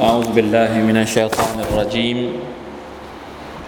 [0.00, 2.32] أعوذ بالله من الشيطان الرجيم.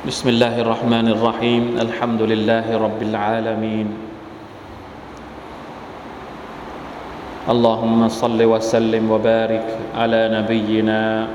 [0.09, 1.77] بسم الله الرحمن الرحيم.
[1.77, 3.89] الحمد لله رب العالمين.
[7.45, 11.29] اللهم صل وسلم وبارك على نبينا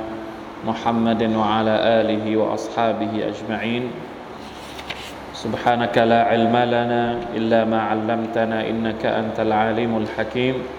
[0.66, 3.94] محمد وعلى آله وأصحابه أجمعين.
[5.38, 7.04] سبحانك لا علم لنا
[7.38, 10.79] إلا ما علمتنا إنك أنت العليم الحكيم.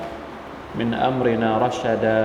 [0.80, 2.22] من أمرنا رشدا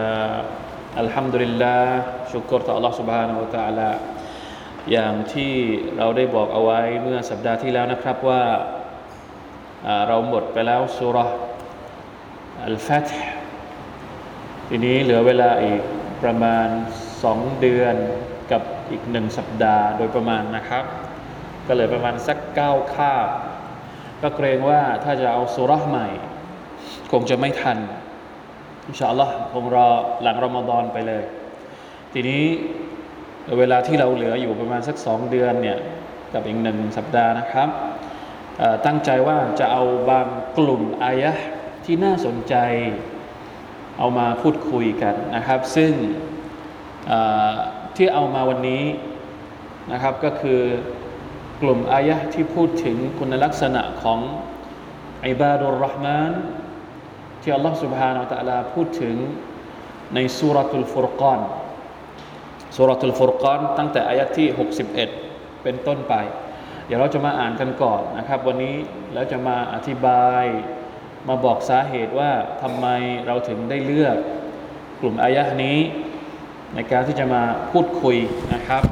[1.03, 1.83] الحمد لله
[2.31, 3.91] ชุกรต่อ Allah سبحانه และ تعالى
[4.91, 5.53] อย่างที่
[5.97, 8.43] เราได้บอกเอาไว้เมื่อสัปดาห์ที่แล้วนะครับว่า
[10.07, 11.17] เราหมดไปแล้วสุร
[12.65, 13.09] อัลฟัต
[14.67, 15.81] ทีนี้เหลือเวลาอีก
[16.23, 16.67] ประมาณ
[17.23, 17.95] สองเดือน
[18.51, 18.61] กับ
[18.91, 20.85] อีกหนึ่งสัปดาห์โดยประมาณนะครับ
[21.67, 23.27] ก็เหลือประมาณสักเก้าคาบ
[24.21, 26.07] ก็เกรงว่าถ้าจะเอาสุรใหม่
[27.11, 27.77] คงจะไม่ทัน
[28.86, 29.88] อินชาอัลลอฮ์คงรอ
[30.22, 31.22] หลังรอมฎอนไปเลย
[32.12, 32.42] ทีนี้
[33.58, 35.78] เวลาที่เราเหลืออยู่ประมาณสักสองเดือนเนี่ย
[36.32, 37.68] กับอีกหนึ่งสัปดาห์นะครับ
[38.86, 40.26] ตั้งใจว่าจะเอาบาง
[40.58, 41.32] กลุ่มอายะ
[41.84, 42.54] ที่น่าสนใจ
[43.98, 45.92] เอามาพูดคุยกันนะครับ ซึ่ง
[47.96, 48.84] ที่เอามาวันนี้
[49.92, 50.60] นะครับก็คือ
[51.62, 54.20] กลุ่มอายะที่พูดถึงคุณลักษณะของ
[55.26, 56.32] อิบาดุลรห์มาน
[57.45, 59.15] ที่อัลลอฮฺ سبحانه และ تعالى พูดถึง
[60.15, 61.39] ในสุรทูลฟุรกาน
[62.75, 64.47] สุรทูลฟุรกานตั้งแต่อายะที่
[65.05, 66.13] 61 เป็นต้นไป
[66.85, 68.75] เดี๋ยวเราจะมาอ่านกันก่อนนะครับ วันนี้
[69.13, 70.43] แล้วจะมาอธิบาย
[71.27, 72.31] มาบอกสาเหตุว่า
[72.61, 72.87] ทำไม
[73.27, 74.17] เราถึงได้เลือก
[74.99, 75.77] กลุ่มอายะนี้
[76.75, 78.17] ในการที่จะมาพูดคุย
[78.53, 78.83] นะครับ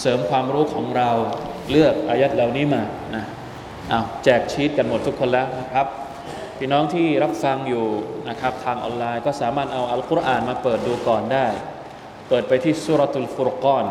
[0.00, 1.10] เสริมความรู้ของเรา
[1.70, 2.82] เลือกอายัดเหล่านี้มา
[3.14, 3.24] นะ
[3.88, 5.86] เอาแจกชีตกันหมดทุกคนแล้วนะครับ
[6.58, 7.86] พี่น้องที่รับฟังอยู่
[8.28, 11.46] นะครับทางออนไลน์ก็สามารถเอาอัลกุรอานมาเปิดดูก่อนได้
[12.28, 13.84] เปิดไปที่สุรตุลฟุรกอน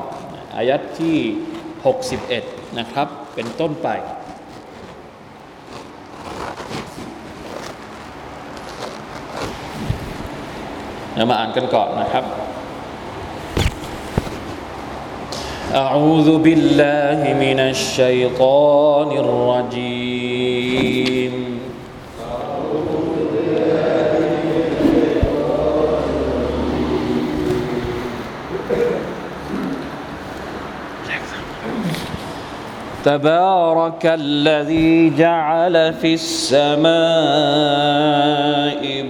[0.55, 1.17] อายัดที่
[1.97, 3.87] 61 นะครับ เป็นต้นไป
[11.13, 12.25] เดี๋ยวมาอ่านกันก่อนนะครับ
[15.85, 21.20] أعوذ بالله من الشيطان الرجيم
[33.04, 36.92] تبارك الذي جعل في السماء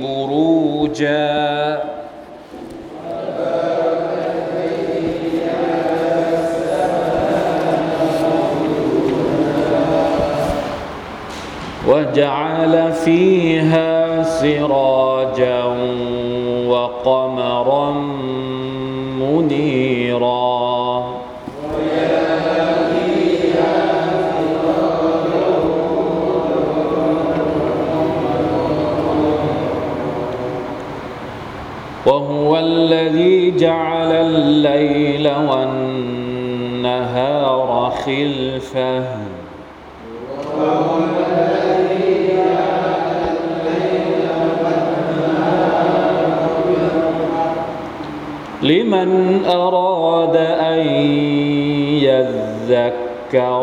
[0.03, 1.83] بروجا.
[11.89, 15.65] وجعل فيها سراجا
[16.67, 17.31] وقمرا
[32.62, 37.12] الذي جعل الليل والنهار
[38.05, 39.05] خلفه.
[48.62, 50.81] لمن أراد أن
[52.06, 53.62] يذكر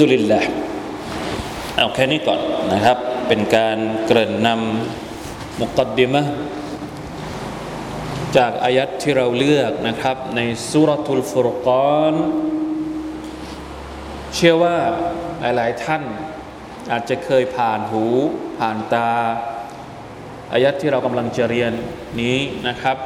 [0.00, 0.40] ดุลิลละ
[1.76, 2.40] เอาแค่นี้ก่อน
[2.72, 2.98] นะครับ
[3.28, 6.22] เป็นการเกริ่นนำมุกดดิมะ
[8.36, 12.14] จากอายัดที่เราเลือกนะครับ ในสุรทูลฟุรกาน
[14.34, 14.76] เชื่อว่า
[15.40, 16.02] หลาย ๆ ท่าน
[16.92, 18.04] อาจจะเคยผ่านหู
[18.58, 19.10] ผ่านตา
[20.52, 21.72] อายัดที่เรากำลังจะเรียน
[22.20, 22.38] นี้
[22.68, 22.96] นะครับ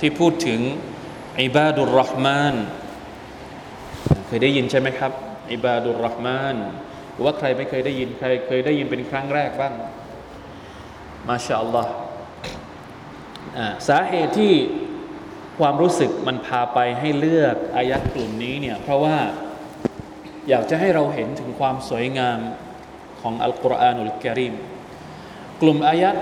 [0.00, 0.60] ที่พูดถึง
[1.40, 2.54] อิบาดุลรห์มาน
[4.26, 5.12] เคยได้ยินใช่ไหมครับ
[5.52, 6.56] อิบาดุลรห์มาน
[7.12, 9.74] หรือว่าใครไม่เคยได้ยินใครเคยได้ยินเป็นครั้งแรกบ้าง
[11.28, 11.92] มาชาอัลลอฮ์
[13.88, 14.54] สาเหตุที่
[15.58, 19.18] ความรู้สึกมันพาไปให้เลือกอายัดกลุ่มนี้เนี่ยเพราะว่า
[20.48, 22.38] อยากจะให้เราเห็นถึงความสวยงาม
[23.20, 24.54] ของอัลกุรอานุลกิริม
[25.62, 26.16] กลุ่มอายัด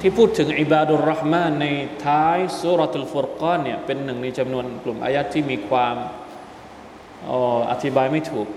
[0.00, 1.66] ที่พูดถึงอิบาดุลรห์มานใน
[2.06, 5.96] ท้ายสุรทุลฟุรกานเนี่ยเป็นหนึ่งในจำนวนกลุ่มอายัดที่มีความ
[7.70, 8.48] อธิบายไม่ถูก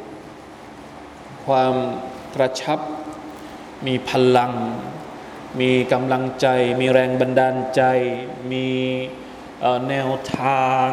[1.45, 1.73] ความ
[2.35, 2.79] กระชับ
[3.87, 4.53] มีพลัง
[5.61, 6.47] มีกำลังใจ
[6.79, 7.81] มีแรงบันดาลใจ
[8.51, 8.67] มี
[9.89, 10.87] แนวทาง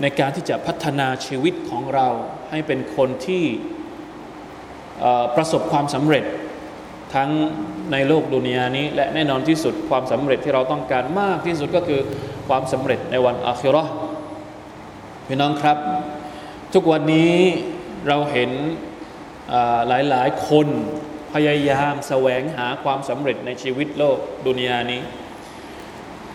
[0.00, 2.08] ในการที่จะพัฒนาชีวิตของเรา
[2.50, 3.44] ให้เป็นคนที่
[5.36, 6.24] ประสบความสำเร็จ
[7.14, 7.30] ทั้ง
[7.92, 12.00] ในโลกดุนยานี้ และแน่นอนที่สุดความสำเร็จที่เราต้องการมากที่สุดก็คือ
[12.48, 13.84] ความสำเร็จในวันอาคิรอ
[15.26, 15.78] พี่น้องครับ
[16.78, 17.36] ทุกวันนี้
[18.08, 18.50] เราเห็น
[19.88, 20.68] หลายหลายคน
[21.34, 25.02] พยายามแสวงหาความสำเร็จในชีวิตโลกดุนยานี้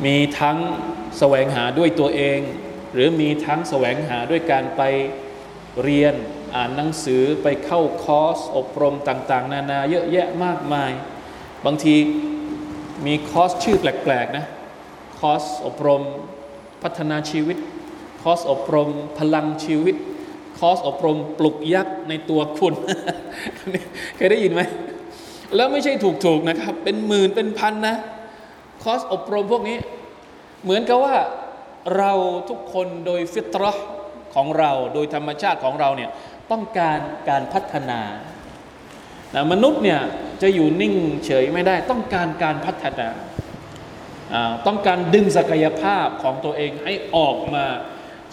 [0.05, 0.57] มีทั้ง
[1.19, 2.39] แสวงหาด้วยตัวเอง
[2.93, 4.81] หรือมีทั้งแสวงหาด้วยการไป
[5.83, 6.13] เรียน
[6.55, 10.91] อ่านหนังสือไปเข้าคอร์ส อบรมต่างๆ นานาเยอะแยะมากมาย
[11.65, 11.95] บางที
[13.05, 14.45] มีคอร์สชื่อแปลกๆนะ
[15.19, 16.03] คอร์สอบรม
[16.83, 17.57] พัฒนาชีวิต
[18.21, 19.95] คอร์สอบรมพลังชีวิต
[20.61, 22.73] คอร์สอบรมปลุกยักษ์ในตัวคุณ
[24.15, 24.61] เคยได้ยินไหม
[25.55, 25.93] แล้วไม่ใช่
[26.25, 27.95] ถูกๆนะครับ เป็นหมื่นเป็นพันนะ
[28.83, 29.77] คอร์สอบรมพวกนี้
[30.63, 31.15] เหมือนกับว่า
[31.97, 32.11] เรา
[32.49, 33.87] ทุกคนโดยفطرة
[34.35, 36.09] ของเราโดยธรรมชาติของเราเนี่ย
[36.51, 36.99] ต้องการ
[37.29, 38.01] การพัฒนา
[39.35, 39.99] นะมนุษย์เนี่ย
[40.41, 43.07] จะอยู่นิ่งเฉยไม่ได้ ต้องการการพัฒนา
[44.67, 47.65] ต้องการดึงศักยภาพของตัวเองให้ออกมา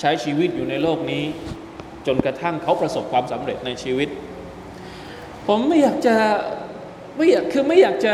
[0.01, 1.25] ใช้ชีวิตอยู่ในโลกนี้
[2.09, 4.09] จนกระทั่งเขาประสบความสำเร็จในชีวิต
[5.47, 6.17] ผมไม่อยากจะ
[7.17, 8.13] ไม่อยากคือไม่อยากจะ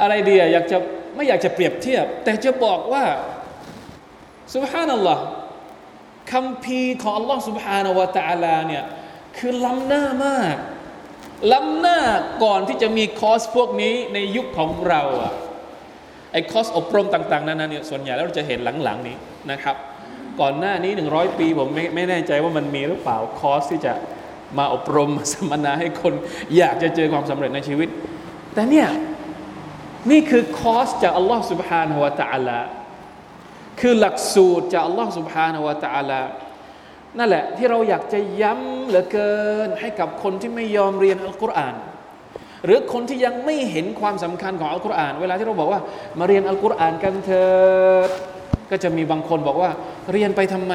[0.00, 0.78] อะไรเดียอยากจะ
[1.16, 3.04] ไม่อยากจะเปรียบเทียบ แต่จะบอกว่า
[4.54, 5.24] สุบฮานัลลอฮ์
[6.32, 8.84] คำพีของอัลลอฮ์สุบฮานาวะตะลาเนี่ย
[9.38, 10.56] คือล้ำหน้ามาก
[11.52, 11.98] ล้ำหน้า
[12.44, 15.32] ก่อนที่จะมีคอร์สพวกนี้ในยุคของเราอะ
[16.32, 19.16] ไอคอร์สอบรมต่าง ๆ นั้นเนี่ยส่วนใหญ่แล้วเราจะเห็นหลัง ๆ นี้
[19.50, 19.76] นะครับ
[20.41, 23.93] ก่อนหน้านี้ 100 ปีผมไม่ไม่แน่ใจว่ามันมีหรือเปล่าคอร์สที่จะ
[24.57, 26.13] มาอบรมสัมมนาให้คน
[26.57, 27.89] อยากจะเจอความสำเร็จในชีวิต
[28.53, 28.89] แต่เนี่ย
[30.11, 32.59] นี่คือคอร์สจากอัลลอฮ์ سبحانه และ تعالى
[33.79, 36.21] คือหลักสูตรจากอัลลอฮ์ سبحانه และ تعالى
[37.17, 39.33] นั่นแหละที่เราอยากจะย้ำเหลือเกิ
[39.67, 41.75] นให้กับคนที่ไม่ยอมเรียนอัลกุรอาน
[42.65, 45.81] หรือคนที่ยังไม่เห็นความสำคัญของอัลกุรอาน เวลาที่เราบอกว่า
[46.19, 47.47] มาเรียนอัลกุรอานกันเถิ
[48.07, 48.09] ด
[48.72, 49.70] ก็จะมีบางคนบอกว่า
[50.12, 50.74] เรียนไปทำไม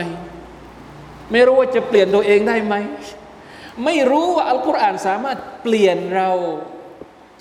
[1.32, 2.76] ไม่รู้ว่าจะเปลี่ยนตัวเองได้ไหม
[3.86, 6.30] ไม่รู้ว่าอัลกุรอานสามารถเปลี่ยนเรา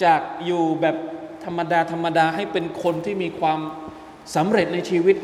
[0.05, 0.97] จากอยู่แบบ
[1.45, 3.61] ธรรมดาธรรมดาให้เป็นคนที่มีความ
[4.37, 5.17] สำเร็จในชีวิต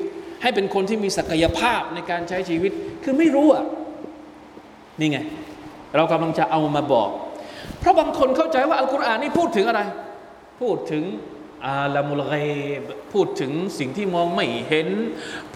[0.43, 2.73] ให้เป็นคนที่มีศักยภาพในการใช้ชีวิต
[3.05, 3.65] คือไม่รู้อะ
[5.01, 5.19] นี่ไง
[5.97, 7.09] เรากำลังจะเอามาบอก
[7.79, 9.81] เพราะบางคนเข้าใจว่าอัลกุรอานนี่พูดถึงอะไร
[10.61, 11.05] พูดถึง
[11.67, 12.35] อาลามุลเก
[12.81, 14.89] บพูดถึงสิ่งที่มองไม่เห็น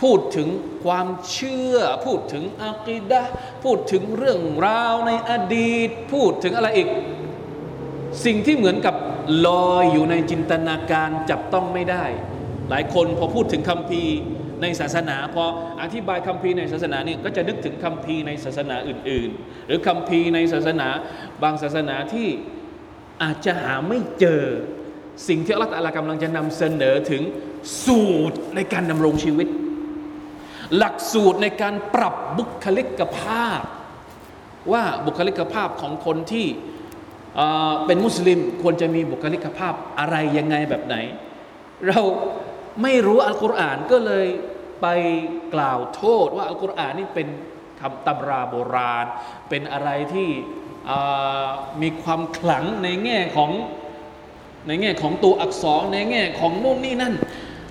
[0.02, 0.48] พูดถึง
[0.84, 3.22] ความเชื่อ พูดถึงอากีดะ
[3.64, 6.88] พูดถึงเรื่องราวในอดีต พูดถึงอะไรอีก
[8.24, 8.94] สิ่งที่เหมือนกับ
[9.46, 12.04] ลอยอยู่ในจินตนาการจับต้องไม่ได้
[12.70, 14.04] หลายคนพอพูดถึงคำพี
[14.62, 15.44] ในศาสนาพอ
[15.82, 20.88] อธิบายคำพีในศาสนาเนี่ยก็จะนึกถึงคำพีในศาสนาอื่น ๆ หรือคำพีในศาสนา
[21.42, 22.28] บางศาสนาที่
[23.22, 24.42] อาจจะหาไม่เจอ
[25.28, 27.22] สิ่งที่อัลลอฮฺกำลังจะนำเสนอถึง
[27.84, 29.48] สูตรในการดำรงชีวิต
[30.76, 33.62] หลักสูตรในการปรับบุคลิกภาพ
[34.72, 36.46] ว่าบุคลิกภาพของคนที่
[37.86, 40.96] เป็นมุสลิมควรจะมีบุคลิกภาพอะไรยังไงแบบไหน
[41.88, 42.00] เรา
[42.82, 44.26] ไม่รู้อัลกุรอานก็เลย
[44.82, 44.86] ไป
[45.54, 47.28] กล่าวโทษว่าอัลกุรอานนี่เป็น
[47.80, 49.06] คำตำราโบราณ
[49.48, 50.28] เป็นอะไรที่
[51.82, 53.50] มีความขลังในแง่ของ
[54.66, 57.14] ในแง่ของตัวอักษรในแง่ของโน่นนี่นั่น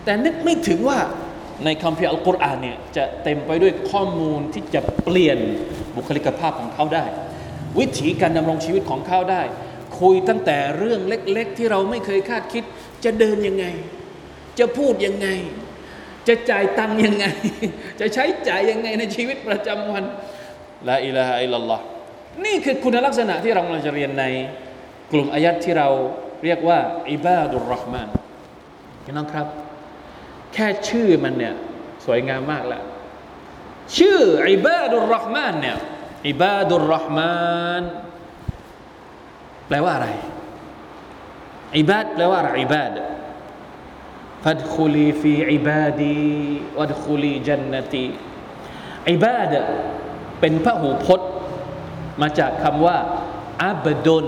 [0.04, 1.00] แต่นึกไม่ถึงว่า
[1.66, 5.38] ในคัมภีร์อัลกุรอานเนี่ยจะเต็มไปด้วยข้อมูลที่จะเปลี่ยน
[5.96, 7.06] บุคลิกภาพของเขาได้
[7.80, 9.42] วิถีการดำรงชีวิตของเขาได้
[10.00, 12.64] คุยตั้งแต่เรื่องเล็ก ๆ ที่เราไม่เคยคาดคิด
[13.04, 13.66] จะเดินยังไง
[14.60, 15.28] จะพูดยังไง
[16.28, 17.26] จะจ่ายตังค์ยังไง
[18.00, 20.04] จะใช้จ่ายยังไงในชีวิตประจำวัน
[20.90, 21.84] ลาอิลาฮะอิลลัลลอฮ์
[22.46, 24.26] นี่คือคุณลักษณะที่เรากำลังจะเรียนใน
[25.12, 25.90] กลุ่มอายัดที่เรา
[26.44, 26.80] เรียกว่า
[27.12, 28.10] อิบาดุลรอห์มาน
[29.04, 29.48] พี่น้องครับ
[30.54, 31.56] แค่ชื่อมันเนี่ย
[32.06, 32.84] สวยงามมากแล้ว
[33.98, 34.20] ชื่อ
[34.52, 35.78] อิบาดุลรอห์มานเนี่ย
[36.28, 37.36] อิบาดุลรอห์มา
[37.82, 37.84] น
[39.68, 40.10] แปลว่าอะไร
[41.78, 42.92] อิบาดแปลว่าอะไรอิบาด
[44.44, 46.18] ฟัดคุลีฟีอิบาดี
[46.80, 48.06] วัดคุลีจันนตี
[49.12, 49.54] อิบาด
[50.40, 51.30] เป็นพระหูพจน์
[52.22, 52.98] มาจากคำว่า
[53.64, 54.28] อับดุล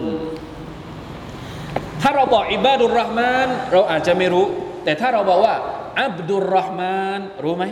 [2.07, 4.47] ถ้าเราบอกอิบาดุลรอห์มาน เราอาจจะไม่รู้
[4.85, 5.55] แต่ถ้าเราบอกว่า
[6.03, 7.65] อับดุลรอห์มาน รู้ไหม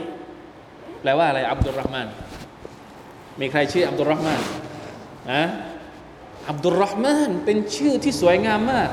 [1.01, 2.07] แปลว่าอะไร อับดุลรอห์มาน
[3.41, 4.41] มีใครชื่ออับดุลรอห์มาน
[5.33, 5.45] นะ
[6.51, 8.91] อับดุลรอห์มาน เป็นชื่อที่สวยงามมาก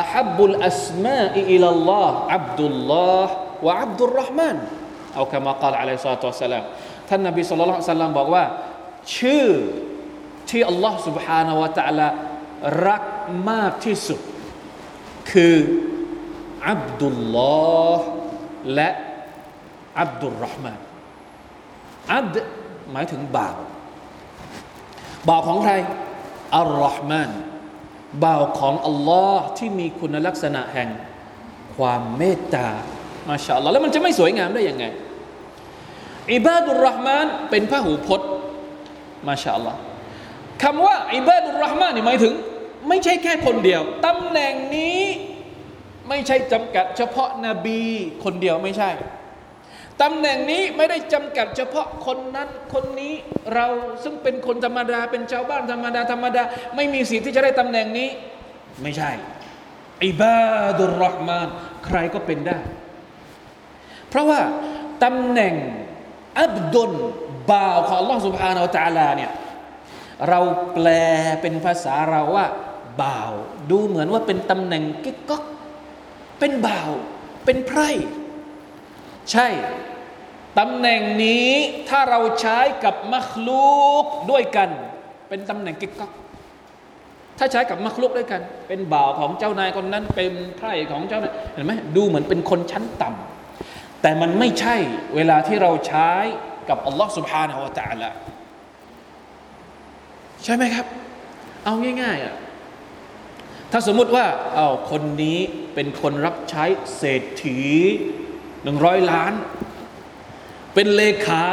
[0.00, 3.32] อัฮับุลอัสมาอิลลอฮ์อับดุลลอฮ์
[3.66, 4.56] วะอับดุลรอห์มาน
[5.14, 6.64] เอาคำมากล่าวอะลัยฮิสซาตุวะสลาม
[7.08, 8.44] ท่านนบีสุลต่านสัลลัมบอกว่า
[9.16, 9.46] ชื่อ
[10.50, 12.06] ที่อัลลอฮ์ سبحانه และ تعالى
[12.86, 13.02] รัก
[13.50, 14.20] มากที่สุด
[15.31, 15.55] คือ
[16.69, 18.07] อับดุลลอฮ์
[18.73, 18.89] และ
[19.99, 20.79] อับดุลรอห์มาน
[22.13, 22.35] อับด
[22.91, 23.57] หมายถึงบ่าว
[25.29, 25.73] บ่าวของใคร
[26.57, 27.29] อัลลอฮ์มาน
[28.23, 30.89] บ่าวของอัลลอฮ์ที่มีคุณลักษณะแห่ง
[31.75, 32.67] ความเมตตา
[33.29, 34.85] มาชาอัลลอฮ์แล้วมันจะไม่สวยงามได้ยังไง
[36.33, 38.29] อิบาดุลรอห์มานเป็นพระหูพจน์
[39.27, 39.79] มาชาอัลลอฮ์
[40.63, 42.33] คำว่าอิบาดุลรอห์มานนี่หมายถึง
[42.87, 45.01] ไม่ใช่แค่คนเดียวตำแหน่งนี้
[46.09, 47.81] ไม่ใช่จำกัดเฉพาะนบี
[48.23, 48.89] คนเดียวไม่ใช่
[50.01, 53.13] ตำแหน่งนี้ไม่ได้จำกัดเฉพาะคนนั้นคนนี้
[53.53, 53.67] เรา
[54.03, 56.43] ซึ่งเป็นคนธรรมดา เป็นชาวบ้านธรรมดาธรรมดา
[56.75, 58.09] ไม่มีสิทธิ์ที่จะได้ตำแหน่งนี้
[58.83, 59.11] ไม่ใช่
[60.05, 60.37] อิบา
[60.77, 61.47] ดุรอห์มาน
[61.85, 62.57] ใครก็เป็นได้
[64.09, 64.39] เพราะว่า
[65.03, 65.53] ตำแหน่ง
[66.39, 66.91] อับดุล
[67.51, 69.31] บ่าวของ Allah Subhanahu Wa Taala เนี่ย
[70.29, 70.39] เรา
[70.73, 70.87] แปล
[71.41, 72.45] เป็นภาษาเราว่า
[73.03, 73.31] บ่าว
[73.71, 75.43] ดูเหมือนว่าเป็นตำแหน่งกิ๊กก๊ก
[76.39, 76.89] เป็นบ่าว
[77.45, 77.89] เป็นไพร่
[79.31, 79.47] ใช่
[80.59, 81.49] ตำแหน่งนี้
[81.89, 83.69] ถ้าเราใช้กับมัคลุ
[84.03, 84.69] กด้วยกัน
[85.29, 86.11] เป็นตำแหน่งกิ๊กก๊ก
[87.37, 94.75] ถ้าใช้กับมัคลุกด้วยกัน เป็นบ่าวของเจ้านายคนนั้น เป็นไพร่ของเจ้านายเห็นไหมดูเหมือนเป็นคนชั้นต่ำ แต่มันไม่ใช่
[95.15, 96.11] เวลาที่เราใช้
[96.69, 98.09] กับอัลลอฮ์สุบฮานาอัลตะละ
[100.43, 100.85] ใช่ไหมครับ
[101.63, 102.35] เอาง่ายๆอะ
[103.71, 105.39] ถ้าสมมุติว่าเอาคนนี้
[105.73, 106.63] เป็นคนรับใช้
[106.97, 107.59] เศรษฐี
[108.63, 109.33] หนึ่งร้อยล้าน
[110.73, 111.45] เป็นเลขา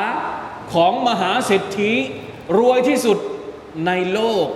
[0.74, 1.90] ของมหาเศรษฐี
[2.58, 3.18] รวยที่สุด
[3.86, 4.48] ในโลก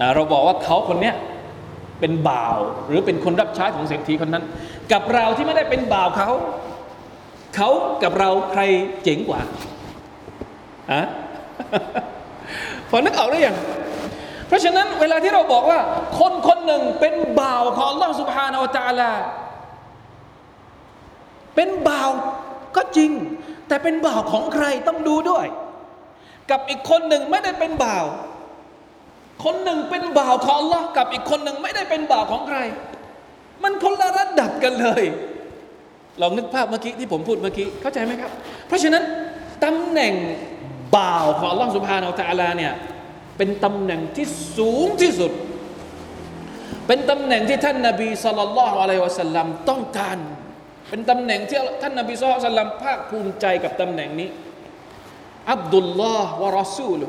[0.00, 1.12] นะเราบอกว่าเขาคนนี้
[2.00, 4.44] เป็นบ่าว หรือเป็นคนรับใช้ของเศรษฐีคนนั้น
[4.92, 6.30] กับเราที่ไม่ได้เป็นบ่าวเขา
[7.56, 7.68] เขา
[8.02, 8.62] กับเราใคร
[9.02, 9.40] เจ๋งกว่า
[10.92, 11.02] อะ
[12.88, 13.56] พอนึกออกหรือยัง
[14.47, 15.79] เพราะฉะนั้นเวลาที่เราบอกว่า
[16.19, 19.11] คนคนหนึ่งเป็นบ่าวของ Allah سبحانه และ تعالى
[21.55, 22.09] เป็นบ่าว
[22.75, 23.11] ก็จริง
[23.67, 25.45] แต่เป็นบ่าวของใครต้องดูด้วย
[26.51, 28.05] กับอีกคนหนึ่งไม่ได้เป็นบ่าว
[29.45, 32.57] คนหนึ่งเป็นบ่าวของ Allah กับอีกคนหนึ่งไม่ได้เป็นบ่าวของใคร
[33.63, 35.03] มันคนละระดับกันเลย
[36.21, 38.31] ลองนึกภาพเมื่อกี้ที่ผมพูดเมื่อกี้เข้าใจไหมครับ
[38.67, 39.03] เพราะฉะนั้น
[39.63, 40.13] ตำแหน่ง
[40.97, 42.73] บ่าวของ Allah سبحانه และ تعالى เนี่ย
[43.36, 44.26] เป็นตำแหน่งที่
[44.56, 45.32] สูงที่สุด
[46.86, 50.18] เป็นตำแหน่งที่ท่านนาบีสุลต่านละอะลัยวะสัลลัมต้องการ
[50.88, 54.28] เป็นตำแหน่งที่ท่านนาบีสุลต่านสัลมภาคภูมิใจกับตำแหน่งนี้
[55.52, 57.06] อับดุลลอฮ์วะรอซูลุ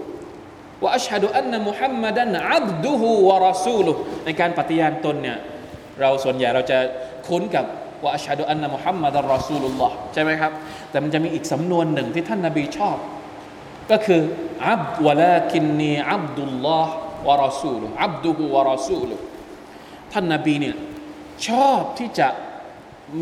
[0.84, 3.92] วะอัชฮะดุอันนะมุฮัมมัดันอับดุฮุวะรอซูลุ
[4.26, 5.38] ในการปฏิญาณตนเนี่ย
[6.02, 6.78] เราส่วนใหญ่เราจะ
[7.28, 7.66] คุ้นกับ
[8.06, 10.52] วะอัชฮะดุอันนะมุฮัมมัดันรอซูลุลลอฮ์ใช่ไหมครับ
[10.92, 12.98] แต่มันจะมีอีกสำนวนหนึ่งที่ท่านนาบีชอบ
[13.91, 14.23] ก็คือ
[14.69, 16.95] อับวะลาคินนีอับดุลลอฮ์
[17.27, 19.17] วะรอซูลุอับดุฮุวะรอซูลุ
[20.13, 20.77] ท่านนาบีเนี่ย
[21.49, 22.29] ชอบที่จะ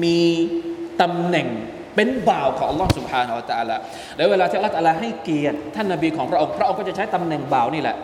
[0.03, 0.21] มี
[1.01, 1.49] ตำแหน่ง
[1.95, 3.77] เป็นบ่าวของ Allah سبحانه และ تعالى
[4.17, 7.97] แล้วเวลาที่ Allah تعالى ให้เกียรติท่านนาบีของพระองค์พระองค์ก็จะใช้ตำแหน่งบ่าวนี่แหละ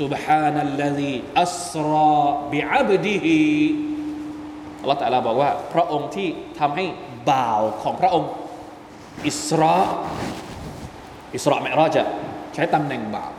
[0.00, 2.14] سبحان الذي أسرى
[2.52, 3.26] بعبده
[4.84, 6.28] Allah تعالى บอกว่า พระองค์ที่
[6.58, 6.84] ทำให้
[7.30, 8.30] บ่าวของพระองค์
[9.26, 9.78] อิสรา
[11.35, 12.03] อิสระมิราจะ
[12.53, 13.31] ใช้ตำแหน่งบาป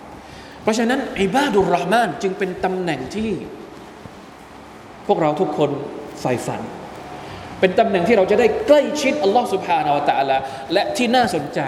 [0.63, 3.31] เพราะฉะนั้นอิบาดุลรหมานจึงเป็นตำแหน่งที่
[5.07, 5.71] พวกเราทุกคน
[6.21, 6.61] ใฝ่ฝัน
[7.61, 10.37] เป็นตำแหน่งที่เราจะได้ใกล้ชิดอัลลอฮ์สุบฮานาวะตะลา
[10.73, 11.61] และที่น่าสนใจ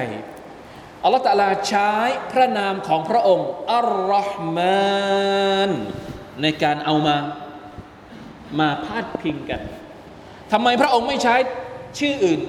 [1.05, 1.93] อัลลอฮ์ตะลาใช้
[2.33, 5.71] พระนามของพระองค์อัลลอฮ์มาน
[6.43, 7.17] ในการเอามา
[8.61, 9.61] มาพาดพิงกัน
[10.52, 11.35] ทำไมพระองค์ไม่ใช้
[11.99, 12.41] ชื่ออื่น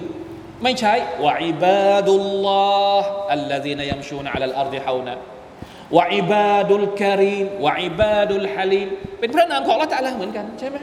[0.63, 0.93] ไม่ใช้
[1.25, 8.87] وعباد الله الذين يمشون على الأرض هونا وعباد الكريم وعباد الحليم
[9.19, 10.77] เป็นพระนามของอัลลอฮฺ تعالىเหมือนกันใช่ไหม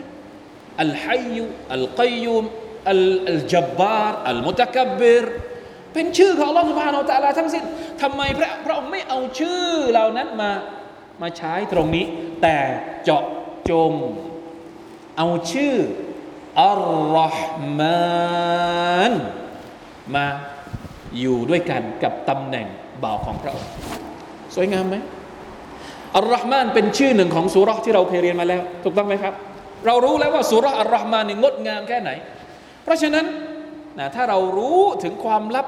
[0.82, 2.44] الحي القيوم
[2.90, 5.24] ال الجبار المتكبر
[5.92, 7.64] เป็นชื่อของอัลลอฮฺ سبحانه وتعالىทั้งสิ้น
[8.02, 10.50] ทำไมพระพระองค์ไม่เอาชื่อเหล่านั้นมา
[11.22, 12.06] มาใช้ตรงนี้
[12.42, 12.56] แต่
[13.04, 13.24] เจาะ
[13.70, 13.92] จง
[15.18, 15.76] เอาชื่อ
[16.64, 16.82] อัล
[17.16, 19.12] ลอฮ์มาน
[20.14, 20.26] มา
[21.20, 22.66] อยู่ด้วยกันกับตำแหน่ง
[23.02, 23.70] บ่าวของพระองค์
[24.54, 24.96] สวยงามไหม
[26.16, 29.34] อัลลอฮ์มานเป็นชื่อหนึ่งของสุรษที่เราเคยเรียนมาแล้ว ถูกต้องไหมครับ
[29.86, 32.10] เรารู้แล้วว่าสุรษอัลลอฮ์มานนี่งดงามแค่ไหน
[32.84, 33.26] เพราะฉะนั้น
[33.98, 35.66] นะถ้าเรารู้ถึงความลับ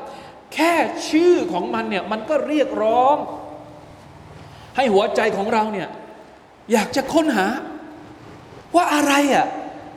[0.55, 0.75] แค่
[1.11, 3.17] ชื่อของมันเนี่ยมันก็เรียกร้อง
[4.77, 5.89] ให้หัวใจของเราเนี่ย
[6.73, 7.47] อยากจะค้นหา
[8.77, 9.47] ว่าอะไรอะ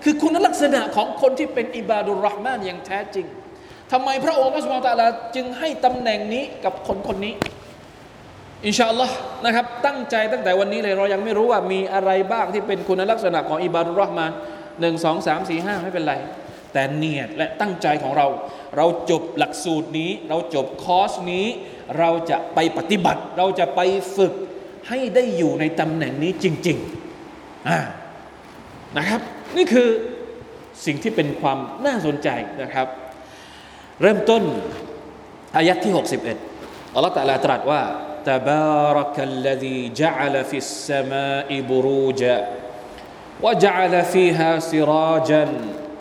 [0.04, 3.26] คือคุณลักษณะของคนที่เป็นอิบาดุลรห์มานอย่างแท้จริง
[3.98, 7.34] ทำไมพระองค์อัลลอฮฺตาลาจึงให้ตำแหน่งนี้กับคนคนนี้
[8.66, 14.32] อินชาอัลลอฮ์นะครับ ตั้งใจตั้งแต่วันนี้เลยเรายังไม่รู้ว่ามีอะไรบ้างที่เป็นคุณลักษณะของอิบาดุรห์มาน
[14.82, 16.14] หนึ่งสองสามสี่ห้าไม่เป็นไร
[16.74, 18.28] แต่เนียดและตั้งใจของเรา
[18.78, 21.46] เราจบหลักสูตรนี้ เราจบคอร์สนี้
[22.00, 23.80] เราจะไปปฏิบัติ เราจะไป
[24.18, 24.34] ฝึก
[24.88, 27.80] ให้ได้อยู่ในตำแหน่งนี้จริงๆอ่า
[28.98, 29.22] นะครับ
[29.58, 29.90] นี่คือ
[30.86, 32.30] สิ่งที่เป็นความน่าสนใจ
[32.64, 32.88] นะครับ
[34.02, 34.44] เริ่มต้น
[35.58, 35.94] อายะที่
[36.44, 37.82] 61อัลลอฮฺตะลาตรัสว่า
[38.26, 42.38] تبارك الذي جعل في السماء بروجا
[43.46, 45.44] وجعل فيها سراجا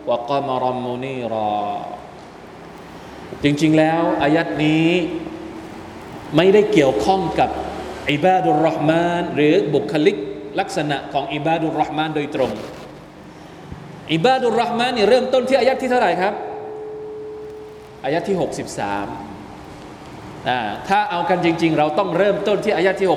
[0.09, 1.65] وقمرا منيرا
[3.45, 4.89] จริงๆแล้วอายัดนี้
[6.37, 7.51] ไม่ได้เกี่ยวข้องกับ
[8.13, 10.17] อิบาดุลรหมานหรือบุคลิก
[10.61, 12.53] ลักษณะของอิบาดุลรหมานโดยตรง
[14.14, 16.35] อิบาดุลรหมานนี่เริ่มต้นที่อายัดที่เท่าไหร่ครับ
[18.04, 18.48] อายัดที่ 63
[20.50, 23.10] อ่าถ้าเอากันจริง ๆ เราต้องเริ่มต้นที่อายัดที่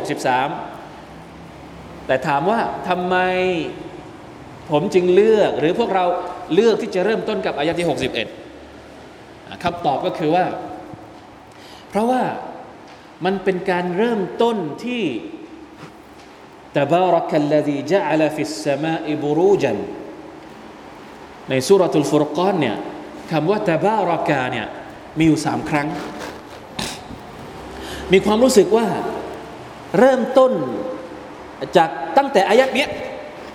[0.79, 3.17] 63 แต่ถามว่าทำไม
[4.71, 6.05] ผมจึงเลือกหรือพวกเรา
[6.55, 7.87] เลือกที่จะเริ่มต้นกับอายะที่
[8.75, 10.45] 61คำตอบก็คือว่า
[11.89, 12.23] เพราะว่า
[13.25, 15.05] มันเป็นการเริ่มต้นที่
[16.81, 19.75] تبارك الذي جعل في السماء بروجا
[21.51, 22.77] ในสุรทูลฟุรกานเนี่ย
[23.31, 24.67] คำว่าตบารากาเนี่ย
[25.19, 25.89] มีอยู่สามครั้ง
[28.13, 28.87] มีความรู้สึกว่า
[29.99, 30.53] เริ่มต้น
[31.77, 32.89] จากตั้งแต่อายัดเนี้ย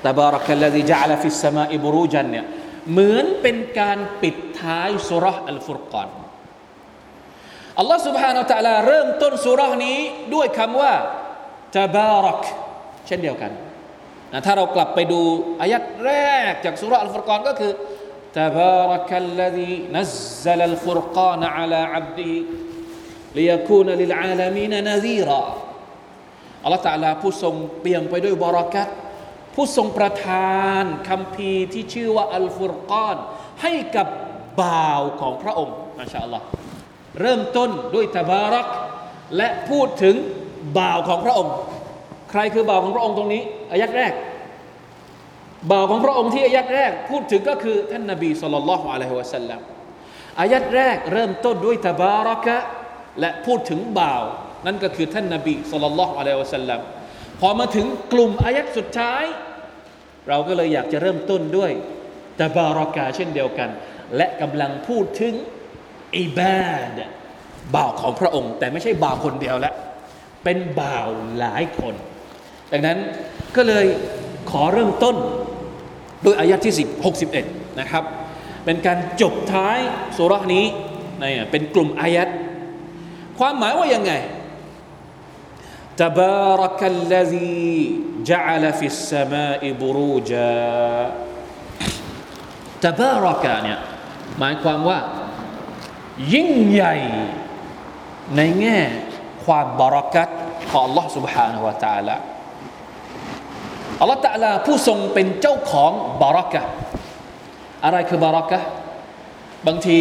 [0.05, 2.45] ตบารักัลลดีจัลฟิสสมาอิบรูจันเนี่ย
[2.91, 6.09] เหมือนเป็นการปิดท้ายสุรษอัลฟุรกาน
[7.79, 9.99] อัลลอฮ์ سبحانه และ تعالى เริ่มต้นสุรษนี้
[10.33, 10.93] ด้วยคำว่า
[11.77, 12.41] ตบารัก
[13.07, 13.51] เช่นเดียวกัน
[14.33, 15.21] นะถ้าเรากลับไปดู
[15.61, 16.11] อายัดแร
[16.49, 17.71] กจากสุรอัลฟุรกานก็คือ
[18.33, 22.33] تبارك الذي نزل الفرقان على عبده
[23.35, 25.43] ليكون للعالمين نذيرا
[26.63, 28.87] อัลลอฮฺตะลาผู้ทรงเปี่ยมไปด้วยบารักัต
[29.55, 33.17] ผู้ทรงประทานคำพีที่ชื่อว่าอัลฟุรกาน
[33.61, 34.07] ให้กับ
[34.61, 36.45] บ่าวของพระองค์มาชาอัลลอฮ์
[37.21, 38.67] เริ่มต้นด้วยตบารัก
[39.37, 40.15] และพูดถึง
[40.79, 41.53] บ่าวของพระองค์
[42.31, 44.13] ใครคือบ่าวของพระองค์ตรงนี้อายัดแรก
[45.70, 49.60] บ่าวของพระองค์ที่อายัดแรกพูดถึงก็คือท่านนบีสุลต่านละฮ์อะลัยฮิวะสัลลัม
[50.40, 52.56] อายัดแรกเริ่มต้นด้วยตบารักะ
[53.20, 54.22] และพูดถึงบ่าว
[54.66, 56.80] นั่นก็คือท่านนบีสุลต่านละฮ์อะลัยฮิวะสัลลัม
[57.40, 59.24] พอมาถึงกลุ่มอายัดสุดท้าย
[60.28, 61.72] เราก็เลยอยากจะเริ่มต้นด้วย
[62.40, 63.70] ตบารากาเช่นเดียวกัน
[64.16, 65.34] และกำลังพูดถึง
[66.18, 66.98] อิบาด
[67.74, 69.74] บ่าวของพระองค์ แต่ไม่ใช่บ่าวคนเดียวล้ว
[70.44, 71.06] เป็นบ่าว
[71.38, 71.94] หลายคน
[72.72, 72.98] ดังนั้น
[73.56, 73.86] ก็เลย
[74.50, 75.16] ขอเริ่มต้น
[76.25, 78.03] ด้วยอายะที่10 61 นะครับ
[78.65, 79.77] เป็นการจบท้าย
[80.17, 80.65] สุรานี้
[81.21, 82.29] นี่เป็นกลุ่มอายัด
[83.39, 84.13] ความหมายว่ายังไง
[86.03, 87.65] تبارك الذي
[88.29, 90.57] جعل في السماء بروجا
[92.85, 93.79] تبارك เนี่ย
[94.39, 94.99] หมายความว่า
[96.33, 96.95] ยิ่งใหญ่
[98.35, 98.79] ในแง่
[99.45, 100.29] ความบารักัต
[100.71, 102.15] ของ Allah سبحانه และ تعالى
[104.02, 106.62] อัลลอฮฺตะลาผู้ทรงเป็นเจ้าของบารักะ
[107.84, 108.58] อะไรคือบารักะ
[109.66, 109.98] บางที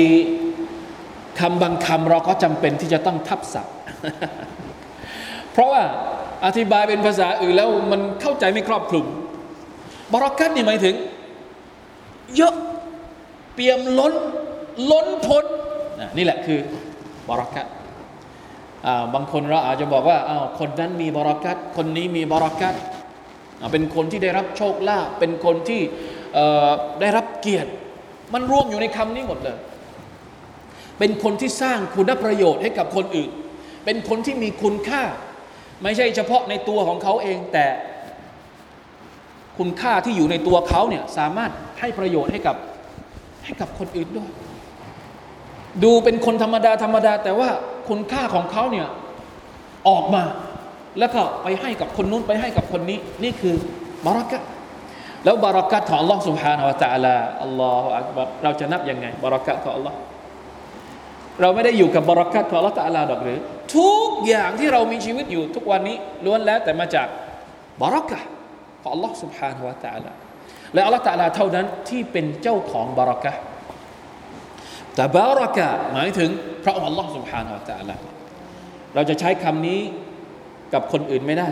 [1.39, 3.75] คำบางคำเราก็จำเป็นที่จะต้องทับศัพท์
[5.51, 5.81] เพราะว่า
[6.45, 9.05] อธิบายเป็นภาษาอื่นแล้วมันเข้าใจไม่ครอบคลุม
[10.13, 10.95] บารักัตนี่หมายถึง
[12.35, 12.55] เยอะ
[13.53, 14.13] เปี่ยมล้น
[14.91, 15.45] ล้นพ้น
[16.17, 16.59] นี่แหละคือ
[17.29, 17.67] บารักัต
[19.13, 22.75] บางคนเราอาจจะบอกว่าอ้าวคนนั้นมีบารักัตคนนี้มีบารักัต
[23.71, 25.81] เป็นคนที่ได้รับโชคลาภเป็นคนที่
[27.01, 27.71] ได้รับเกียรติ
[28.33, 29.57] มันรวมอยู่ในคำนี้หมดเลย
[30.99, 33.29] เป็นคนที่สร้างคุณประโยชน์ให้กับคนอื่น
[33.85, 35.03] เป็นคนที่มีคุณค่า
[35.83, 37.67] ไม่ใช่เฉพาะในตัวของเขาเอง แต่
[39.57, 42.55] คุณค่าที่อยู่ในตัวเขาเนี่ยสามารถให้ประโยชน์ให้กับ
[43.45, 44.29] ให้กับคนอื่นด้วย
[45.83, 47.49] ดูเป็นคนธรรมดาธรรมดา แต่ว่า
[47.89, 48.87] คุณค่าของเขาเนี่ย
[49.89, 50.23] ออกมา
[50.98, 53.54] แล้วก็ไปให้กับคนนู้นไปให้กับคนนี้ นี่คือ
[54.06, 54.40] บารักะ
[55.24, 59.94] แล้วบารักะของ Allah سبحانه และ تعالى อัลลอฮฺอักบัรเราจะนับยังไงบารักะของ Allah
[61.40, 63.38] เราไม่ได้อยู่กับบารักะของ Allah تعالى ดอกหรือ
[63.76, 67.06] ทุกอย่างที่เรามีชีวิตอยู่ทุกวันนี้ล้วนแล้วแต่มาจาก
[67.82, 68.20] บารักะ
[68.82, 70.12] ของ Allah سبحانه และ تعالى
[70.74, 73.32] และ Allah تعالى เท่านั้นที่เป็นเจ้าของบารักะ
[74.94, 76.30] แต่บารักะหมายถึง
[76.64, 77.94] พระองค์ Allah سبحانه และ تعالى
[78.94, 79.80] เราจะใช้คำนี้
[80.73, 81.49] กับคนอื่นไม่ได้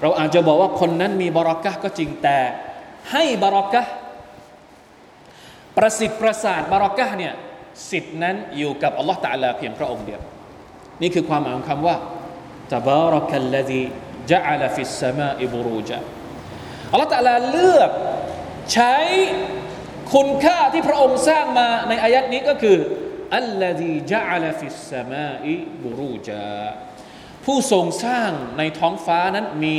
[0.00, 2.38] เราอาจจะบอกว่าคนนั้นมีบารักะก็จริงแต่
[3.12, 3.82] ให้บารักะ
[5.76, 7.34] ประสิทธิ์ประสาทบารักะเนี่ย
[7.90, 10.20] สิทธินั้นอยู่กับอัลลอฮฺตะลาเพียงพระองค์เดียว
[11.02, 11.96] นี่คือความหมายของคำว่า
[12.74, 13.84] ตบารักัลลดี
[14.30, 15.98] จะอัลฟิสสมาอิบูรูจา
[16.92, 17.90] อัลลอฮฺตะลาเลือก
[18.72, 18.96] ใช้
[20.14, 22.78] คุณค่าที่พระองค์สร้างมาในอายะฮ์นี้ก็คือ
[23.36, 26.44] الذي جعل في السماء بروجا
[27.44, 29.76] ผู้ทรงสร้างในท้องฟ้านั้นมี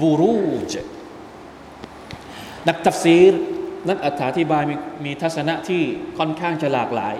[0.00, 0.74] بروج
[2.68, 3.32] นัก تفسير
[3.88, 5.82] นักอธิบายมีมีทัศนะที่
[6.18, 7.16] ค่อนข้างจะหลากหลาย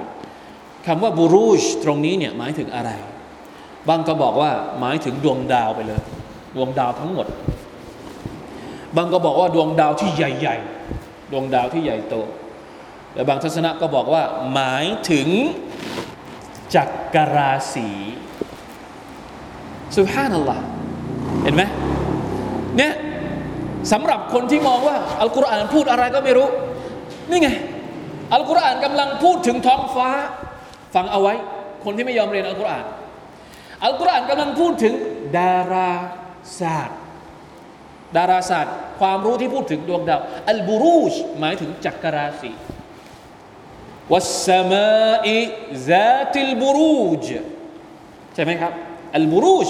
[0.87, 2.91] คำว่าبروجตรงนี้เนี่ยหมายถึงอะไร
[3.89, 6.03] บางก็บอกว่าหมายถึงดวงดาวไปเลย
[6.57, 7.27] ดวงดาวทั้งหมด
[8.97, 10.57] บางก็บอกว่าดวงดาวที่ใหญ่
[10.95, 12.15] ๆ ดวงดาวที่ใหญ่โต
[13.13, 15.29] แต่บางทัศนะก็บอกว่า หมายถึง
[16.75, 17.89] จักรราศี
[19.97, 20.63] สุภานัลลอฮ์
[21.43, 21.63] เห็นไหม
[22.77, 22.95] เนี่ย
[23.93, 26.49] สำหรับคนที่มองว่าอัลกุรอานพูดอะไรก็ไม่รู้
[27.31, 27.49] นี่ไง
[28.35, 30.09] อัลกุรอานกำลังพูดถึงท้องฟ้า
[30.95, 31.35] ฟังเอาไว้
[31.85, 32.85] คนที่ไม่ยอมเรียนอัลกุรอาน
[33.85, 34.95] อัลกุรอานกำลังพูดถึง
[35.39, 35.91] ดารา
[36.61, 36.99] ศาสตร์
[38.17, 42.51] ดาราศาสตร์ ความรู้ที่พูดถึงดวงดาวอัลบูรูชหมายถึงจักรราศี
[44.13, 45.39] วัสมาอิ
[45.89, 47.27] ซาติลบูรูจ
[48.35, 48.73] ใช่ไหมครับ
[49.17, 49.69] อัลบูรูช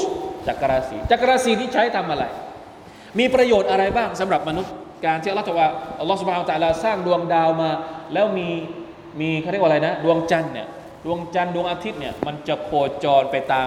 [0.48, 2.24] จักรราศีจักรราศีที่ใช้ทำอะไร
[3.18, 4.72] มีประโยชน์อะไรบ้างสำหรับมนุษย์
[5.06, 5.68] การที่อัลลอฮฺว่า
[6.00, 7.70] อัลลอฮฺสุบฮานตะลาสร้างดวงดาวมา
[8.12, 8.48] แล้วมี
[9.20, 10.66] มีเขาเรียกว่าอะไรนะ ดวงจันทร์เนี่ย
[11.04, 12.70] ดวงจันทร์ดวงอาทิตย์เนี่ยมันจะโค
[13.04, 13.66] จรไปตาม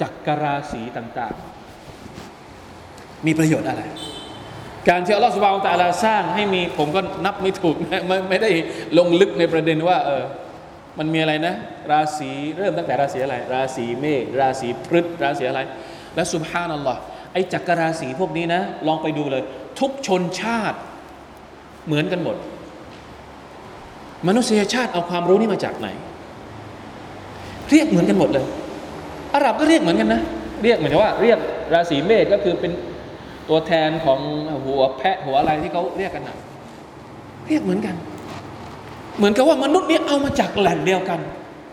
[0.00, 3.82] จักรราศีต่างๆ มีประโยชน์อะไร
[4.88, 8.50] การที่อัลลอฮฺสุบฮานตะลาสร้างให้มีผมก็นับไม่ถูกนะไม่ไม่ได้
[8.98, 10.22] ลงลึกในประเด็นว่าเออ
[10.98, 11.54] มันมีอะไรนะ
[11.90, 15.60] ราศีเริ่มตั้งแต่ราศีอะไร ราศีเมษราศีพฤษราศีอะไร
[16.14, 17.00] และสุบฮานัลลอฮ์
[17.32, 19.42] ไอ้จักรราศีพวกนี้นะ ลองไปดูเลย
[19.80, 20.78] ทุกชนชาติ
[21.86, 22.36] เหมือนกันหมด
[24.28, 25.88] มนุษยชาติเอาความรู้นี้มาจากไหน
[27.70, 28.46] เรียกเหมือนกันหมดเลย
[29.34, 30.22] อาหรับก็เรียกเหมือนกันนะ
[30.62, 31.38] เรียกเหมือนว่า เรียก
[31.74, 32.72] ราศีเมษก็คือเป็น
[33.48, 34.20] ตัวแทนของ
[34.64, 36.36] หัวแพะหัวอะไรที่เขาเรียกกันนะ
[37.46, 37.94] เรียกเหมือนกัน
[39.17, 41.19] เหมือนกับว่ามนุษย์นี้เอามาจากแหล่งเดียวกัน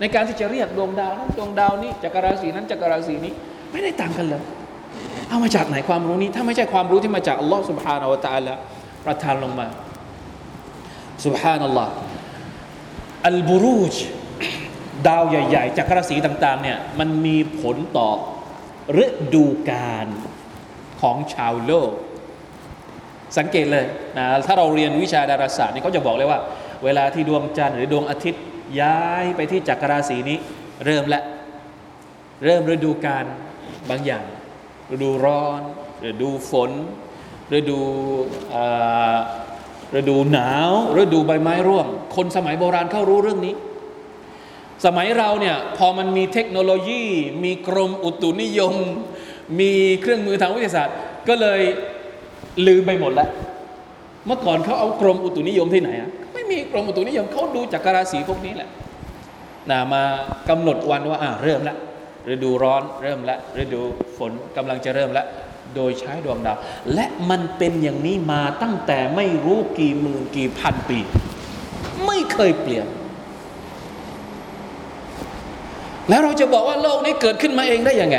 [0.01, 3.33] ในการที่จะเรียกดวงดาวนั้นดวงดาวนี้จักรราศีนั้นจักรราศีนี้
[3.72, 4.42] ไม่ได้ต่างกันเลย
[5.29, 8.55] เอามาจากไหนความรู้นี้ ถ้าไม่ใช่ความรู้ที่มาจากอัลลอฮ์ سبحانه และ تعالى
[9.07, 9.66] ประทานลงมา
[11.25, 11.92] سبحان อัลลอฮ์
[13.27, 13.94] อัลบูรูจ
[15.09, 18.11] ดาวใหญ่ๆจักรราศีต่างๆเนี่ยมันมีผลต่อ
[19.05, 20.07] ฤดูกาล
[21.01, 21.92] ของชาวโลก
[23.38, 23.87] สังเกตเลย
[24.18, 26.38] นะถ้าเราเรียนวิชาดาราศาสตร์นี่เขาจะบอกเลยว่า
[26.84, 28.44] เวลาที่ดวงจันทร์หรือดวงอาทิตย์
[28.82, 30.38] ย้ายไปที่จักรราศีนี้
[30.86, 31.22] เริ่มและ
[32.46, 33.26] เริ่มฤดูกาล
[33.89, 34.24] บางอย่าง
[34.94, 35.62] ฤดูร้อน
[36.10, 36.72] ฤดูฝน
[37.58, 37.80] ฤดู
[39.98, 43.56] ฤดูหนาวฤดูใบไม้ร่วง คนสมัยโบราณเขารู้เรื่องนี้
[44.86, 47.04] สมัยเราเนี่ยพอมันมีเทคโนโลยี
[47.44, 48.74] มีกรมอุตุนิยม
[49.60, 50.96] มีเครื่องมือทางวิทยาศาสตร์
[51.28, 51.62] ก็เลย
[52.67, 53.30] ลืมไปหมดแล้ว
[54.26, 56.12] เมื่อก่อนเขาเอากรมอุตุนิยมที่ไหนอะ
[56.52, 58.70] ม่มีกรมอุตุนิยมเขาดูจากราศีพวกนี้แหละ
[59.70, 60.04] นะมา
[60.50, 61.78] กำหนดวันว่าอ่าเริ่มแล้ว
[62.34, 63.82] ฤดูร้อนเริ่มแล้วฤดู
[64.18, 65.26] ฝนกำลังจะเริ่มแล้ว
[65.76, 66.58] โดยใช้ดวงดาว
[66.94, 71.00] และมันเป็นอย่างนี้มาตั้งแต่ไม่รู้กี่หมื่นกี่พันปี
[72.06, 72.88] ไม่เคยเปลี่ยน
[76.10, 78.18] แล้วเราจะบอกว่าโลกนี้เกิดขึ้นมาเองได้ยังไง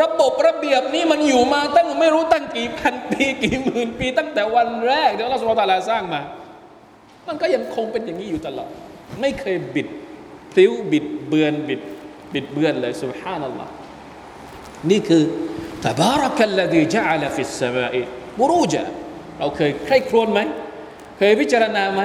[0.00, 6.22] ระบบระเบียบนี้มันอยู่มาตั้งไม่รู้ตั้งกี่พันปี กี่หมื่นปี ตั้งแต่วันแรกที่เราสุลตาลาสร้างมา
[7.28, 8.68] มันก็ยังคงเป็นอย่างนี้อยู่ตลอด
[9.20, 9.88] ไม่เคยบิด
[10.52, 11.80] พลิ้วบิดเบือนบิด
[12.34, 13.72] บิดเบือนเลยสุบฮานัลลอฮ์
[14.90, 15.22] นี่คือ
[15.86, 18.00] ตบารักัลลดีจัลฟิสสมาอิ
[18.40, 18.82] บุรูจา
[19.38, 20.40] เราเคยใคร่ครวญไหม
[21.18, 22.02] เคยพิจารณาไหม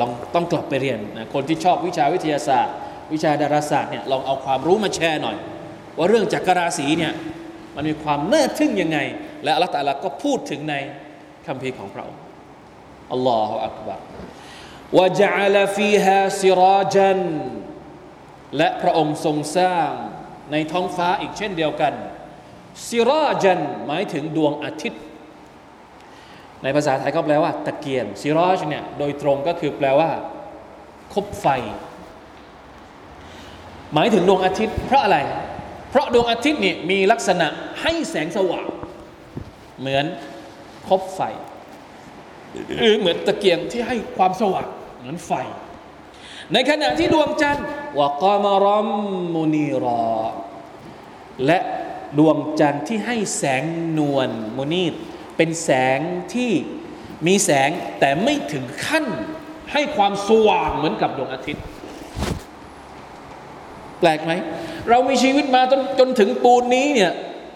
[0.00, 2.74] ลองต้องกลับไปเรียนนะคนที่ชอบวิชาวิทยาศาสตร์
[3.12, 5.36] วิชาดาราศาสตร์เนี่ยลองเอาความรู้มาแชร์หน่อย
[5.96, 7.12] ว่าเรื่องจักรราศีเนี่ย
[7.74, 8.98] มันมีความน่าทึ่งยังไง
[9.44, 10.74] และอัลลอฮฺตาลาก็พูดถึงใน
[11.46, 12.20] คัมภีร์ของพระองค์
[13.12, 14.00] อัลลอฮฺอักบาร
[14.98, 17.20] วะจัลฟีฮาซิราจัน
[18.56, 19.88] และพระองค์ทรงสร้าง
[20.52, 21.92] ในท้องฟ้าอีกเช่นเดียวกัน
[22.86, 25.02] ซิราจันหมายถึงดวงอาทิตย์
[26.62, 30.10] ในภาษาไทยก็แปลว่า ตะเกียงซิรอจเนี่ยโดยตรงก็คือแปลว่า
[31.14, 31.46] คบไฟ
[33.94, 35.18] หมายถึงดวงอาทิตย์ เพราะอะไร
[35.90, 37.48] เพราะดวงอาทิตย์นี่มีลักษณะ
[37.82, 38.66] ให้แสงสว่าง
[39.80, 40.04] เหมือน
[40.88, 41.20] คบไฟ
[42.78, 44.68] หรือเหมือนตะเกียงที่ให้ความสว่าง
[45.02, 45.32] เหมือนไฟ
[46.52, 47.66] ในขณะที่ดวงจันทร์
[47.98, 48.88] วกามารอม
[49.34, 50.04] มุนีรอ
[51.46, 51.58] และ
[52.18, 53.62] ดวงจันทร์ที่ให้แสง
[53.98, 54.84] นวลมุนี
[55.36, 55.98] เป็นแสง
[56.34, 56.52] ที่
[57.26, 59.06] มีแสงแต่ไม่ถึงขั้น
[59.72, 61.64] ให้ความสว่างเหมือนกับดวงอาทิตย์
[63.98, 64.32] แปลกไหม
[64.88, 67.12] เรามีชีวิตมาจนจนถึงปูนนี้เนี่ย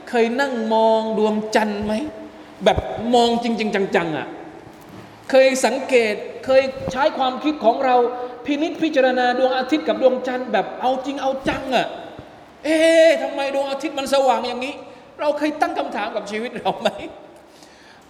[0.08, 1.94] เคยนั่งมองดวงจันทร์ไหม
[2.64, 2.78] แบบ
[3.14, 4.26] มองจริง ๆ จัง ๆอะ่ะ
[5.30, 6.14] เคยสังเกต
[6.46, 7.96] เคยใช้ความคิดของเรา
[8.46, 11.86] พินิษพิจารณาดวงอาทิตย์กับดวงจันทร์แบบเอาจริงเอาจังอะ่ะ
[12.64, 14.74] เอ๊ะทำไมดวงอาทิตย์มันสว่างอย่างนี้
[15.20, 16.88] เราเคยตั้งคำถามกับชีวิตเราไหม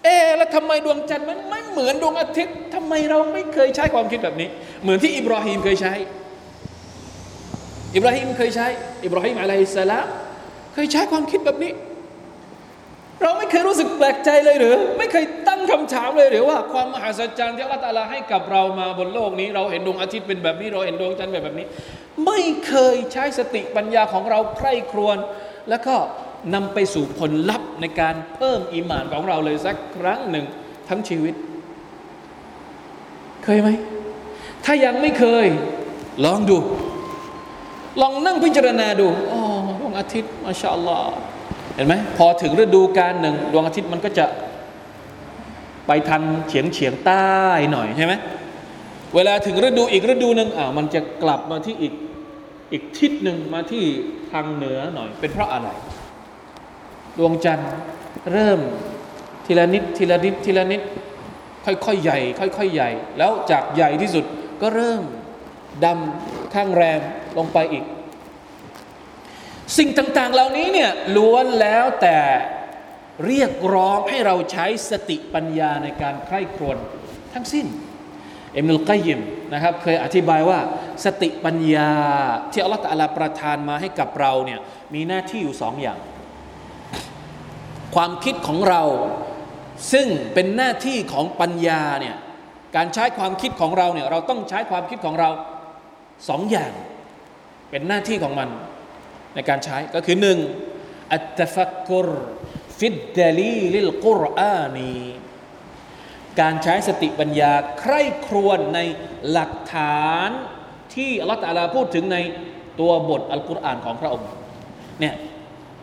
[0.02, 4.48] เอ๊แล้วทำไมดวงจันทร์มันไม่เหมือนดวงอาทิตย์ทำไมเราไม่เคยใช้ความคิดแบบนี้
[4.82, 5.94] เหมือนที่อิบราฮิมเคยใช้
[7.94, 8.66] อิบราฮิมเคยใช้
[9.04, 10.06] อิบราฮิมอะลัยฮิสสลาม
[10.74, 11.72] เคยใช้ความคิดแบบนี้
[13.22, 21.66] เราไม่เคยรู้สึกแปลกใจเลยหรือ ไม่เคยตั้งคำถามเลยหรือว่าความมหัศจรรย์ที่อัลลอฮฺตลาให้กับเรามาบนโลกนี้ เราเห็นดวงอาทิตย์เป็นแบบนี้ เราเห็นดวงจันทร์แบบนี้
[22.26, 25.16] ไม่เคยใช้สติปัญญาของเราใคร่ครวญ
[25.70, 25.94] แล้วก็
[26.54, 30.46] นำไปสู่ผลลัพธ์ในการเพิ่มอิมานของเราเลยสักครั้งหนึ่ง
[30.88, 31.34] ทั้งชีวิต
[33.44, 33.68] เคยไหม
[34.64, 35.46] ถ้ายังไม่เคย
[36.24, 36.58] ลองดู
[38.00, 39.40] ลองนั่งพิจารณาดูอ๋อ
[39.80, 41.04] ดวงอาทิตย์มาชาอัลลอฮ
[41.76, 44.26] เห็นไหมพอถึงฤดูกาลหนึ่งดวงอาทิตย์มันก็จะ
[45.86, 47.26] ไปทันเฉียงเฉียงใต้
[47.72, 48.12] หน่อยใช่ไหม
[49.14, 51.94] เวลาถึงฤดูอีกฤดูหนึ่งอ่ามันจะกลับมาที่อีก
[52.72, 53.84] อีกทิศหนึ่งมาที่
[54.32, 55.68] ทางเหนือหน่อย เป็นเพราะอะไร
[57.18, 57.70] ดวงจันทร์
[58.32, 58.60] เริ่ม
[59.46, 60.80] ทีละนิดทีละนิดทีละนิด
[61.64, 62.18] ค่อยๆใหญ่
[62.56, 64.24] ค่อยๆใหญ่ แล้วจากใหญ่ที่สุด
[64.62, 65.02] ก็เริ่ม
[65.84, 67.00] ดำข้างแรม
[67.38, 67.84] ลงไปอีก
[69.78, 72.18] สิ่งต่างๆเหล่านี้เนี่ยล้วนแล้วแต่
[73.26, 76.76] เรียกร้องให้เราใช้สติปัญญาในการใคร่ครวญ
[77.34, 77.66] ทั้งสิ้น
[78.52, 79.20] เอ็มนุลกัยยิม
[79.52, 80.58] นะครับเคยอธิบายว่า
[81.04, 81.92] สติปัญญา
[82.52, 84.60] ที่อัลลอฮฺตะลาประทานมาให้กับเราเนี่ย
[84.94, 85.98] มีหน้าที่อยู่สองอย่าง
[87.94, 88.82] ความคิดของเรา
[89.92, 92.16] ซึ่งเป็นหน้าที่ของปัญญาเนี่ย
[92.76, 95.30] การใช้ความคิดของเราเนี่ยเราต้องใช้ความคิดของเรา
[96.28, 96.72] สองอย่าง
[97.70, 98.48] เป็นหน้าที่ของมัน
[99.36, 100.38] ในการใช้ก็คือหนึ่ง
[101.12, 102.08] อัตฟักกุร
[102.78, 104.94] ฟิดดลีลิลกุรอานี
[106.40, 108.80] การใช้สติปัญญาใคร่ครวญใน
[109.30, 110.30] หลักฐาน
[110.94, 112.18] ที่อัลลอฮฺตะลาพูดถึงใน
[112.80, 114.28] ตัวบทอัลกุรอานของพระองค์
[115.00, 115.14] เนี่ย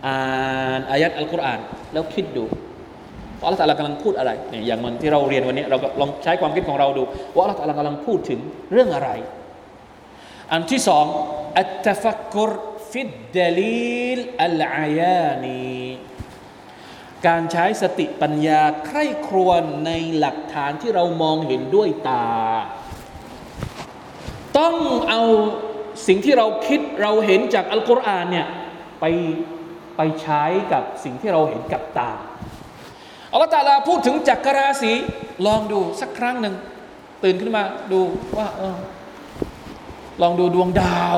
[0.05, 1.59] อ่านอายัดอัลกุรอาน
[1.93, 2.43] แล้วคิดดู
[3.39, 7.03] ว่าอัลลอฮฺตะลากำลังพูดอะไรเนี่ยอย่างมันที่เราเรียนวันนี้เราก็ลองใช้ความคิดของเราดู
[7.35, 8.39] ว่าอัลลอฮฺตะลากำลังพูดถึง
[8.71, 9.09] เรื่องอะไร
[10.51, 11.05] อันที่สอง
[11.59, 12.51] อัตฟักกุร
[12.93, 15.63] ฟิดเดลีลอัลอายานี
[17.27, 22.27] การใช้สติปัญญาใคร่ครวญในหลักฐานที่เรามองเห็นด้วยตา
[24.57, 24.75] ต้อง
[25.09, 25.21] เอา
[26.07, 28.47] สิ่งที่เราคิดเราเห็นจากอัลกุรอานเนี่ย
[28.99, 29.05] ไป
[29.97, 32.11] ไปใช้กับสิ่งที่เราเห็นกับตา
[33.31, 34.93] อัลลอฮฺตาลาพูดถึงจักรราศี
[35.45, 36.55] ลองดูสักครั้งหนึ่ง
[37.23, 38.01] ตื่นขึ้นมาดู
[38.37, 38.77] ว่าเออ
[40.21, 41.17] ลองดูดวงดาว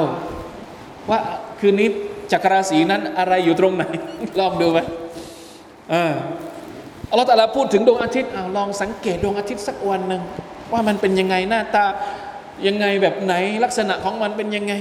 [1.12, 1.20] ว่า
[1.60, 1.90] คืนนี้
[2.32, 3.84] จักรราศีนั้นอะไรอยู่ตรงไหน
[4.40, 4.80] ลองดูไหม
[7.10, 10.22] อัลลอฮฺตาลาพูดถึงดวงอาทิตย์อลองสังเกตดวงอาทิตย์สักวันหนึ่ง
[10.74, 11.86] ว่ามันเป็นยังไงหน้าตา
[12.68, 14.74] ยังไงแบบไหนลักษณะของมันเป็นยังไง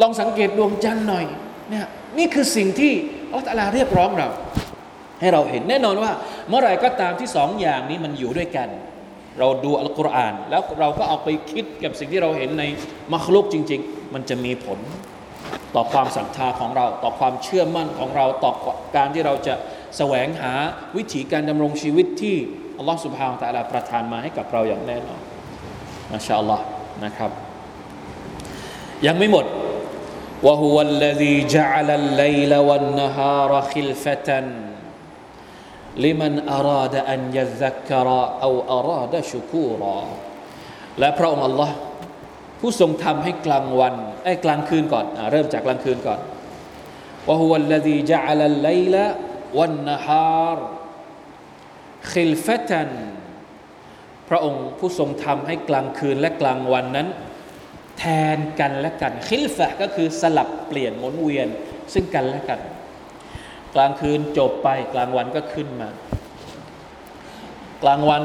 [0.00, 1.24] ลองสังเกตดวงจันทร์หน่อย
[1.68, 1.86] เนี่ย
[2.18, 2.92] นี่คือสิ่งที่
[3.28, 4.28] อัลลอฮฺตาลาเรียกร้องเรา
[5.20, 6.12] ให้เราเห็นแน่นอนว่า
[6.48, 8.68] เมื่อไรก็ตามที่สองอย่างนี้มันอยู่ด้วยกัน
[9.38, 12.64] เราดูอัลกุรอาน แล้วเราก็เอาไปคิดกับสิ่งที่เราเห็นใน
[13.12, 14.78] มัคลุกจริง ๆ มันจะมีผล
[15.75, 18.51] ต่อความศรัทธาของเรา ต่อความเชื่อมั่นของเราต่อ
[18.95, 19.55] การที่เราจะ
[19.97, 20.53] แสวงหา
[20.97, 22.35] วิถีการดำรงชีวิตที่
[22.77, 25.21] อัลลอฮฺสุบฮานตะลาประทานมาให้กับเราอย่างแน่นอน
[26.11, 26.63] มาชาอัลลอฮ์
[27.05, 27.31] นะครับ
[29.05, 29.45] ยังไม่หมด
[30.47, 34.29] وهو الذي جعل الليل والنهار خلفة
[35.97, 38.07] لمن أراد أن يذكر
[38.45, 39.99] أو أراد شكورا
[40.99, 41.69] และพระองค์ Allah
[42.59, 46.20] ผู้ทรงทำให้กลางวัน ไอ้กลางคืนก่อนอเริ่มจากกลางคืนก่อน
[47.28, 52.90] وهو الذي جعل الليل والنهار خلفة
[54.28, 57.08] พระองค์ผู้ทรงทำให้กลางคืนและกลางวันนั้น
[57.98, 58.04] แท
[58.36, 61.48] นกันและกันคิลฟะก็คือสลับเปลี่ยนหมุนเวียน
[61.92, 62.60] ซึ่งกันและกัน
[63.74, 65.88] กลางคืนจบไปกลางวันก็ขึ้นมา
[67.82, 68.22] กลางวัน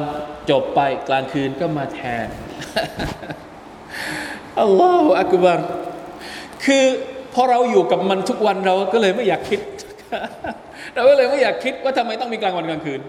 [0.50, 0.80] จบไป
[1.10, 2.28] กลางคืนก็มาแทน
[4.62, 5.60] อัลลอฮฺอักบาร
[6.66, 6.84] คือ
[7.34, 9.60] พอเราอยู่กับมันทุกวันเราก็เลยไม่อยากคิด
[10.96, 13.02] เราก็เลยไม่อยากคิดว่าทำไมต้องมีกลางวันกลางคืน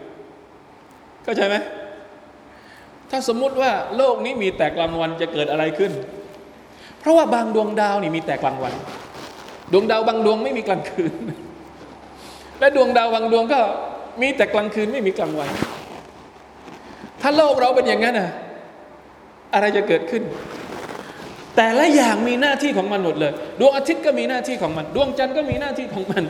[1.24, 1.56] เข้าใจไหม
[3.10, 5.92] ถ้าสมมุติว่าโลกนี้มีแต่กลางวันจะเกิดอะไรขึ้น
[7.00, 8.74] เพราะว่าบางดวงดาวนี่มีแต่กลางวัน
[9.72, 11.12] ดวงดาวบางดวงไม่มีกลางคืน
[12.58, 13.60] และดวงดาวบางดวงก็
[14.22, 15.50] มีแต่กลางคืนไม่มีกลางวัน
[17.22, 18.30] ถ้าโลกเราเป็นอย่างนั้นอะ
[19.54, 20.22] อะไรจะเกิดขึ้น
[21.56, 26.24] แต่ละอย่างมีหน้าที่ของมันหมดเลย ดวงอาทิตย์ก็มีหน้าที่ของมัน ดวงจันทร์ก็มีหน้าที่ของมัน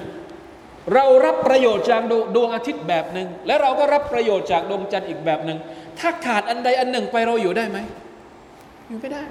[0.95, 2.03] เรารับประโยชน์จาก
[2.37, 5.59] ดวงอาทิตย์แบบหนึ่งและเราก็รับประโยชน์จากดวงจันทร์อีกแบบหนึ่ง
[5.99, 7.79] ถ้าขาดอันใดอันหนึ่งไปเราอยู่ได้ไหม
[8.89, 9.23] อยู่ไม่ได้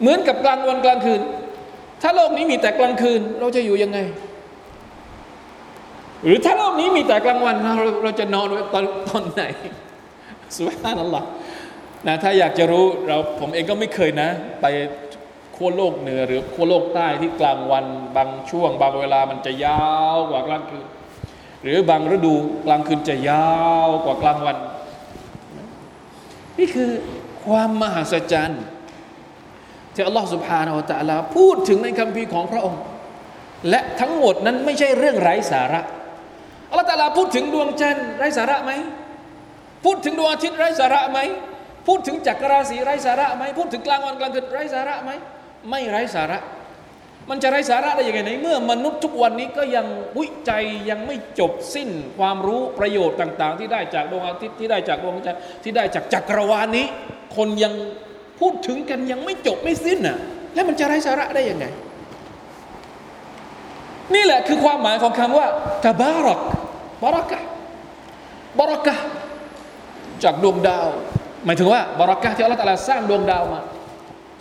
[0.00, 1.20] เหมือนกับกลางวันกลางคืน
[2.02, 3.98] ถ้าโลกนี้มีแต่กลางคืน เราจะอยู่ยังไง
[6.24, 9.42] หรือถ้าโลกนี้มีแต่กลางวันเราเราจะนอนตอนตอนไหน
[10.54, 11.24] สุภาพนั่นหรอ
[12.06, 14.66] นะถ้าอยากจะรู้เราผมเองก็ไม่เคยนะ ไป
[15.56, 17.84] ขั้วโลกเหนือหรือขั้วโลกใต้ที่กลางวัน
[18.16, 19.84] บางช่วง บางเวลามันจะยา
[20.16, 20.86] วกว่ากลางคืน
[21.62, 22.34] หรือบางฤดู
[22.66, 23.48] กลางคืนจะยา
[23.86, 24.56] วกว่ากลางวัน
[26.58, 26.90] นี่คือ
[27.44, 28.62] ความมหัศจรรย์
[29.94, 32.80] ที่อัลลอฮฺสุบฮานาอัลตะลาพูดถึงในคำพีของพระองค์
[33.70, 35.80] และทั้งหมดนั้นไม่ใช่เรื่องไร้สาระ
[36.70, 38.72] อัลลอฮฺตะลาพูดถึงดวงจันทร์ไร้สาระไหม
[39.84, 41.18] พูดถึงดวงอาทิตย์ไร้สาระไหม
[41.86, 45.10] พูดถึงจักรราศีไร้สาระไหมพูดถึงกลางวันกลางคืนไร้สาระไหม
[45.70, 46.38] ไม่ไร้สาระ
[47.30, 49.86] มันจะไร้สาระได้ยังไงในเมื่อมนุษย์ทุกวันนี้ก็ยัง
[50.18, 56.86] วิจัยยังไม่จบสิ้นความรู้ประโยชน์ต่าง ๆ ที่ได้จากดวงอาทิตย์ที่ได้จากดวงจันทร์ที่ได้จากจักรวาลนี้
[57.36, 57.72] คนยัง
[58.40, 60.18] พูดถึงกันยังไม่จบไม่สิ้นน่ะ
[60.54, 61.66] แล้วมันจะไร้สาระได้ยังไง
[64.14, 65.46] นี่แหละคือความหมายของคำว่า
[65.84, 66.40] ตบารัก
[67.02, 67.40] บารักะ
[68.58, 68.96] บารักะ
[70.24, 70.88] จากดวงดาว
[71.44, 73.60] หมายถึงว่าบารักะที่อัลลอฮฺตะลาสร้างดวงดาวมา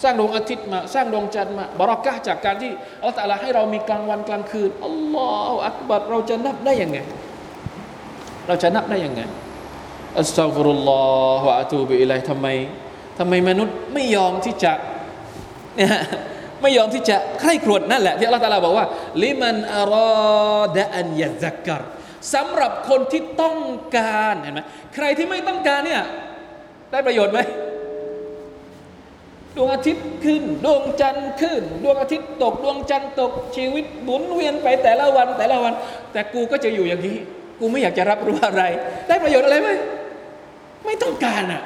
[0.04, 6.98] สร้างดวงอาทิตย์มา สร้างดวงจันทร์มาบารักะจากการที่อัลลอฮฺตะลาให้เรามีกลางวันกลางคืนอัลลอฮฺอักบัรเราจะนับได้ยังไง
[8.48, 9.22] เราจะนับได้ยังไง
[10.20, 11.04] อัสซาฟุรุลลอ
[11.42, 12.48] ฮฺวะอะตูบิอิลัยทำไม
[13.20, 14.74] ทำไมมนุษย์ไม่ยอมที่จะ
[15.78, 15.90] เนี่ย
[16.62, 18.86] ไม่ยอมที่จะใคร่ครวญนั่นแหละที่อัลลอฮฺตะลาบอกว่า
[19.24, 19.96] ลิมันอาร
[20.60, 21.82] อดะอันยะซักกร
[22.34, 23.58] สำหรับคนที่ต้อง
[23.98, 24.60] การเห็นไหม
[24.96, 26.04] ใครที่ไม่ต้องการเนี่ย
[26.94, 27.40] ได้ประโยชน์ไหม
[29.56, 35.74] ดวงอาทิตย์ขึ้น ดวงจันทร์ขึ้น ดวงอาทิตย์ตก ดวงจันทร์ตก ชีวิตหมุนเวียนไปแต่ละวันแต่ละวัน
[36.12, 37.18] แต่กูก็จะอยู่อย่างนี้
[37.60, 38.64] กูไม่อยากจะรับรู้อะไร
[39.08, 39.70] ได้ประโยชน์อะไรไหม
[40.86, 41.62] ไม่ต้องการอะ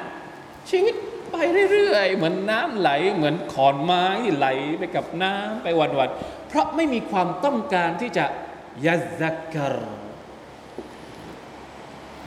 [0.70, 0.94] ชีวิต
[1.30, 1.36] ไป
[1.70, 4.04] เรื่อยๆ เหมือนน้ำไหล เหมือนขอนไม้
[4.36, 4.46] ไหล
[4.78, 8.24] ไปกับน้ำไปวันๆเพราะไม่มีความต้องการที่จะ
[8.86, 9.74] ยัซักกร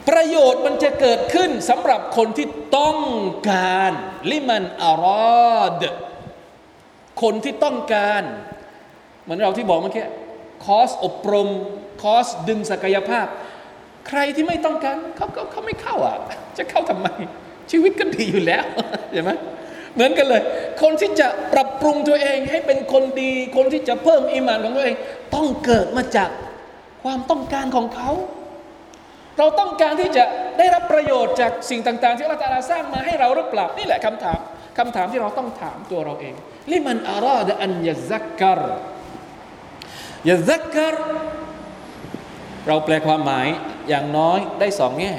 [0.08, 2.46] ประโยชน์มันจะเกิดขึ้นสำหรับคนที่
[2.78, 2.98] ต้อง
[3.50, 3.92] การ
[4.30, 5.06] ลิมันอาร
[5.54, 5.84] อด
[7.22, 8.22] คนที่ต้องการ
[9.22, 10.06] เหมือนเราที่บอกเมื่อกี้
[10.64, 11.48] คอสอบรม
[12.02, 13.26] คอสดึงศักยภาพ
[14.08, 16.16] ใครที่ไม่ต้องการเขาเขาเขาไม่เข้าอะ
[16.58, 17.08] จะเข้าทำไม
[17.70, 18.64] ชีวิตก็ดีอยู่แล้ว
[19.12, 19.30] เห็นไหม
[19.94, 20.42] เหมือนกันเลย
[20.82, 24.96] คนที่จะปรับปรุงตัวเองให้เป็นคนดี คนที่จะเพิ่มอิมานของตัวเอง
[25.34, 26.30] ต้องเกิดมาจาก
[27.02, 28.10] ความต้องการของเขา
[29.38, 30.24] เราต้องการที่จะ
[30.58, 34.38] ได้รับประโยชน์จากสิ่งต่างๆ ที่อัลลอฮฺสร้างมาให้เราหรือเปล่านี่แหละคำถาม
[34.78, 36.34] คำถามที่เราต้องถามตัวเราเอง
[36.70, 38.60] ลิมันอารอดอันยะซักกร
[40.30, 40.96] ยะซักกร
[42.66, 43.46] เราแปลความหมาย
[43.88, 45.14] อย่างน้อยได้สองแง่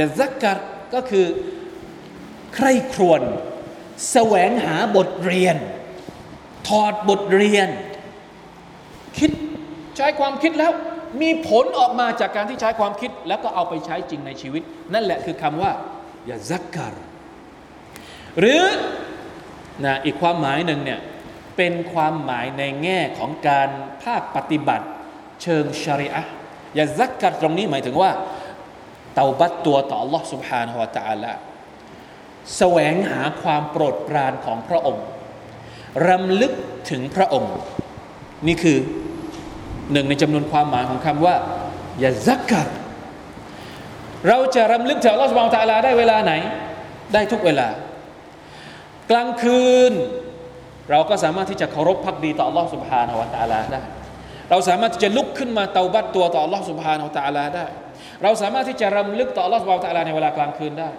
[0.00, 0.58] ยะซักกร
[0.94, 1.26] ก็คือ
[2.54, 3.22] ใครครวญ
[4.12, 5.56] แสวงหาบทเรียน
[6.68, 7.68] ถอดบทเรียน
[9.18, 9.30] คิด
[9.96, 10.72] ใช้ความคิดแล้ว
[11.21, 14.61] มีผลออกมาจากการที่ใช้ความคิด แล้วก็เอาไปใช้จริงในชีวิต
[14.93, 15.71] นั่นแหละคือคำว่า
[16.27, 16.93] อย่าซักการ
[18.39, 18.63] หรือ
[19.85, 20.99] นะอีกความหมายหนึ่งเนี่ย
[21.57, 23.69] เป็นความหมายในแง่ของการ
[24.03, 24.85] ภาคปฏิบัติ
[25.41, 26.23] เชิงชริอะ
[26.75, 28.11] อย่าซักการตรงนี้หมายถึงว่า
[29.13, 31.33] เตาบัตตัวต่อ Allah سبحانه และ تعالى
[32.57, 35.05] แสวงหาความโปรดปรานของพระองค์
[36.07, 36.53] รำลึก
[36.89, 37.55] ถึงพระองค์
[38.47, 38.77] นี่คือ
[39.92, 41.34] หนึ่งในจำนวนความหมายของคำว่า
[42.04, 42.68] ยาซักกัด
[44.28, 46.32] เราจะรำลึกถึงอัลลอฮฺสุบานตะลาได้เวลาไหน
[47.12, 47.68] ได้ทุกเวลา
[49.10, 49.92] กลางคืน
[50.90, 53.82] เราก็สามารถที่จะเคารพพักดีต่ออัลลอฮฺสุบฮานาวะตะลาได้
[54.50, 57.66] เราสามารถที่จะลุกขึ้นมาเตาบัตตัวต่ออัลลอฮฺสุบฮานาวะตะลาได้
[58.22, 60.90] เราสามารถที่จะรำลึกต่ออัลลอฮฺ سبحانه وتعالى ในเวลากลางคืนได้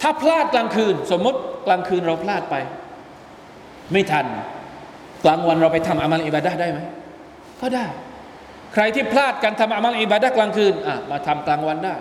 [0.00, 2.54] ถ้าพลาดกลางคืน สมมติกลางคืนเราพลาดไป
[3.92, 4.26] ไม่ทัน
[5.24, 6.80] กลางวันเราไปทำอามัลอิบาดะฮ์ได้ไหม
[7.60, 7.86] ก็ได้
[8.74, 11.94] ใครที่พลาดการทำอามัลอิบาดะฮ์กลางคืนอะมาทำกลางวันได้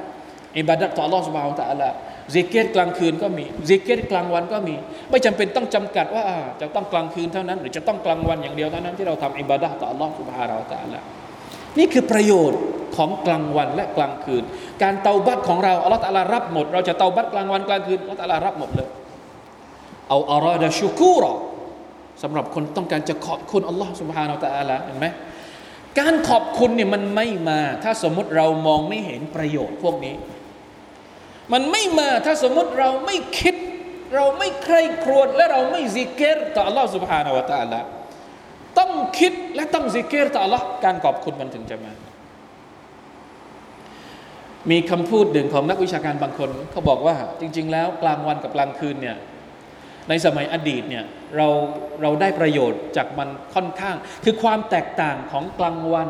[0.59, 1.89] อิบาดะฮ์ต่ออัลลอฮฺ سبحانه وتعالى
[2.33, 4.75] ซิกิรกลางคืนก็มีซิกิรกลางวันก็มี
[5.09, 6.23] ไม่จำเป็นต้องจำกัดว่า
[6.61, 10.99] จะต้องกลางคืนเท่านั้น หรือจะต้องกลางวันอย่างเดียวเท่านั้นที่เราทำอิบาดะฮ์ต่ออัลลอฮฺ سبحانهวตะอัละ
[11.77, 12.59] นี่คือประโยชน์
[12.95, 14.43] ของกลางวันและกลางคืน
[14.83, 18.89] การเตาบัตของเราอัลลอฮฺตะลารับหมด เราจะเตาบัตกลางวันกลางคืนอัลลอฮฺตะลารับหมดเลย
[20.09, 21.33] เอาอาราดะชูกูรอ
[22.23, 25.07] สำหรับคนต้องการจะขอบคุณอัลลอฮฺสุบฮานาอัลละลาเห็นไหม
[25.98, 30.14] การขอบคุณเนี่ยมันไม่มา ถ้าสมมุติเรามองไม่เห็นประโยชน์พวกนี้
[31.52, 33.54] มันไม่มาถ้าสมมุติเราไม่คิด
[34.14, 37.80] เราไม่ใคร่ครวญและเราไม่ซิกเกตต่อ Allah سبحانه และ تعالى
[38.78, 41.92] ต้องคิดและต้องซิกเกตต่อ Allah การขอบคุณมันถึงจะมา
[44.70, 49.16] มีคำพูดหนึ่งของนักวิชาการบางคนเขาบอกว่า จริง ๆ แล้วกลางวันกับกลางคืนเนี่ย
[50.09, 51.05] ในสมัยอดีตเนี่ย
[51.35, 51.47] เรา
[52.01, 56.09] เราได้ประโยชน์จากมันค่อนข้าง คือความแตกต่างของกลางวัน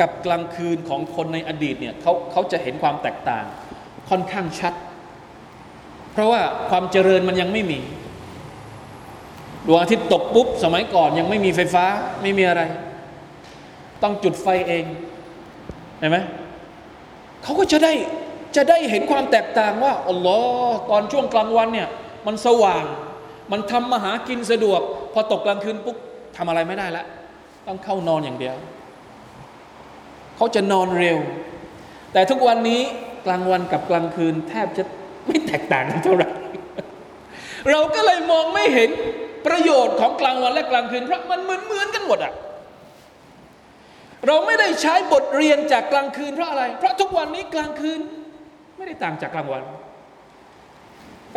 [0.00, 3.44] กับกลางคืนของคนในอดีตเนี่ยเขาเขาจะเห็นความแตกต่าง
[4.10, 4.74] ค่อนข้างชัด
[6.12, 6.40] เพราะว่า
[6.70, 7.78] ความเจริญมันยังไม่มี
[9.66, 11.84] ดวงอาทิตย์ตกปุ๊บสมัยก่อนยังไม่มีไฟฟ้า
[12.22, 12.62] ไม่มีอะไร
[14.02, 14.84] ต้องจุดไฟเอง
[15.98, 16.18] เห็นไหม
[17.42, 17.92] เขาก็จะได้
[18.56, 21.88] จะได้เห็นความแตกต่างว่าอัลลอฮ์ตอนช่วงกลางวันเนี่ย
[22.26, 22.84] มันสว่าง
[23.52, 24.80] มันทำมาหากินสะดวก
[25.12, 25.96] พอตกกลางคืนปุ๊บ
[26.36, 27.04] ทำอะไรไม่ได้ละ
[27.66, 28.56] ต้องเข้านอนอย่างเดียว
[30.36, 31.18] เขาจะนอนเร็ว
[32.12, 32.80] แต่ทุกวันนี้
[33.26, 34.82] กลางวันกับกลางคืน แทบจะ
[35.26, 36.28] ไม่แตกต่างกันเท่าไหร่
[37.70, 38.90] เราก็เลยมองไม่เห็น
[39.46, 42.32] ประโยชน์ของกลางวันและกลางคืน เพราะมันเหมือนเหมือนกันหมดอะ
[44.26, 48.00] เราไม่ได้ใช้บทเรียนจากกลางคืนเพราะอะไร เพราะทุกวันนี้กลางคืน
[48.76, 49.62] ไม่ได้ต่างจากกลางวัน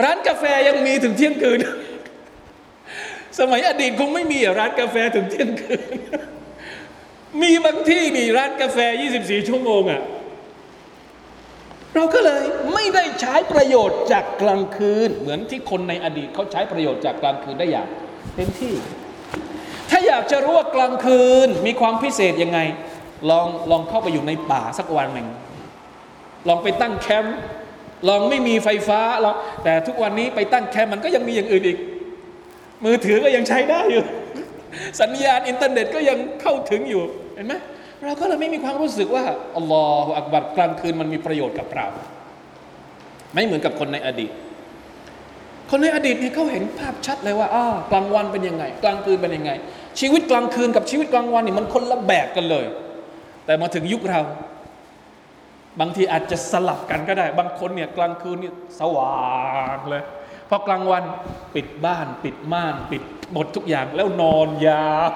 [0.04, 1.60] ร้านกาแฟยังมีถึงเที่ยงคืน
[3.40, 5.82] สมัยอดีตคงไม่มีร้านกาแฟถึงเที่ยงคืน
[7.42, 8.78] มีบางที่นี่ร้านกาแฟ
[9.14, 10.02] 24 ชั่วโมงอะ่ะ
[11.96, 17.88] เราก็เลยไม่ได้ใช้ประโยชน์จากกลางคืน เหมือนที่คนในอดีตเขาใช้ประโยชน์จากกลางคืนได้อย่าง
[18.36, 18.74] เต็มที่
[19.90, 22.60] ถ้าอยากจะรู้ว่ากลางคืนมีความพิเศษยังไง
[23.30, 25.28] ลองลองเข้าไปอยู่ในป่าสักวันหนึ่ง
[26.48, 27.38] ลองไปตั้งแคมป์
[28.10, 31.78] ลองไม่มีไฟฟ้าลองแต่ทุกวันนี้ไปตั้งแคมป์มันก็ยังมีอย่างอื่นอีก
[32.86, 34.04] มือถือก็ยังใช้ได้อยู่
[35.02, 37.04] สัญญาณอินเทอร์เน็ตก็ยังเข้าถึงอยู่
[37.36, 37.54] เห็นไหม
[38.06, 39.24] เราก็เลยไม่มีความรู้สึกว่า
[39.58, 41.88] อัลลอฮฺอักบัรกลางคืนมันมีประโยชน์กับเรา
[43.34, 44.32] ไม่เหมือนกับคนในอดีต
[45.72, 49.52] คนในอดีตนี่เขาเห็นภาพชัดเลยว่าอ้ากลางวันเป็นยังไง กลางคืนเป็นยังไง
[50.00, 52.66] ชีวิตกลางคืนกับชีวิตกลางวันนี่มันคนละแบบกันเลย
[53.46, 54.22] แต่มาถึงยุคเรา
[55.80, 59.24] บางทีอาจจะสลับกันก็ได้ บางคนเนี่ยกลางคืนนี่สว่า
[59.76, 60.04] งเลย
[60.50, 61.04] พอกลางวัน
[61.56, 63.04] ปิดบ้าน ปิดม่าน ปิด
[63.34, 65.10] หมดทุกอย่างแล้วนอนยาว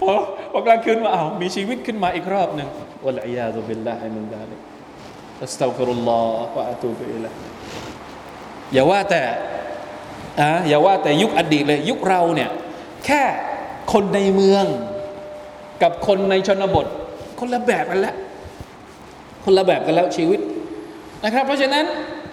[0.00, 0.12] พอ
[0.52, 2.68] พอกลางคืนมาเอ้ามีชีวิตขึ้นมาอีกรอบหนึ่ง
[3.06, 4.56] วะลัยาตุบิลลาฮิมินดาลิ
[5.44, 7.32] อัสตัฟิรุลลอฮ์วะอะตูบิอิลัย
[8.72, 9.22] อย่าว่าแต่
[10.40, 12.50] อะอย่าว่าแต่ยุคอดีตเลย ยุคเราเนี่ย
[13.06, 13.22] แค่
[13.92, 14.64] คนในเมือง
[15.82, 16.86] กับคนในชนบท
[17.38, 18.16] คนละแบบกันแล้ว
[19.44, 20.40] คนละแบบกันแล้วชีวิต
[21.24, 21.84] นะครับ เพราะฉะนั้น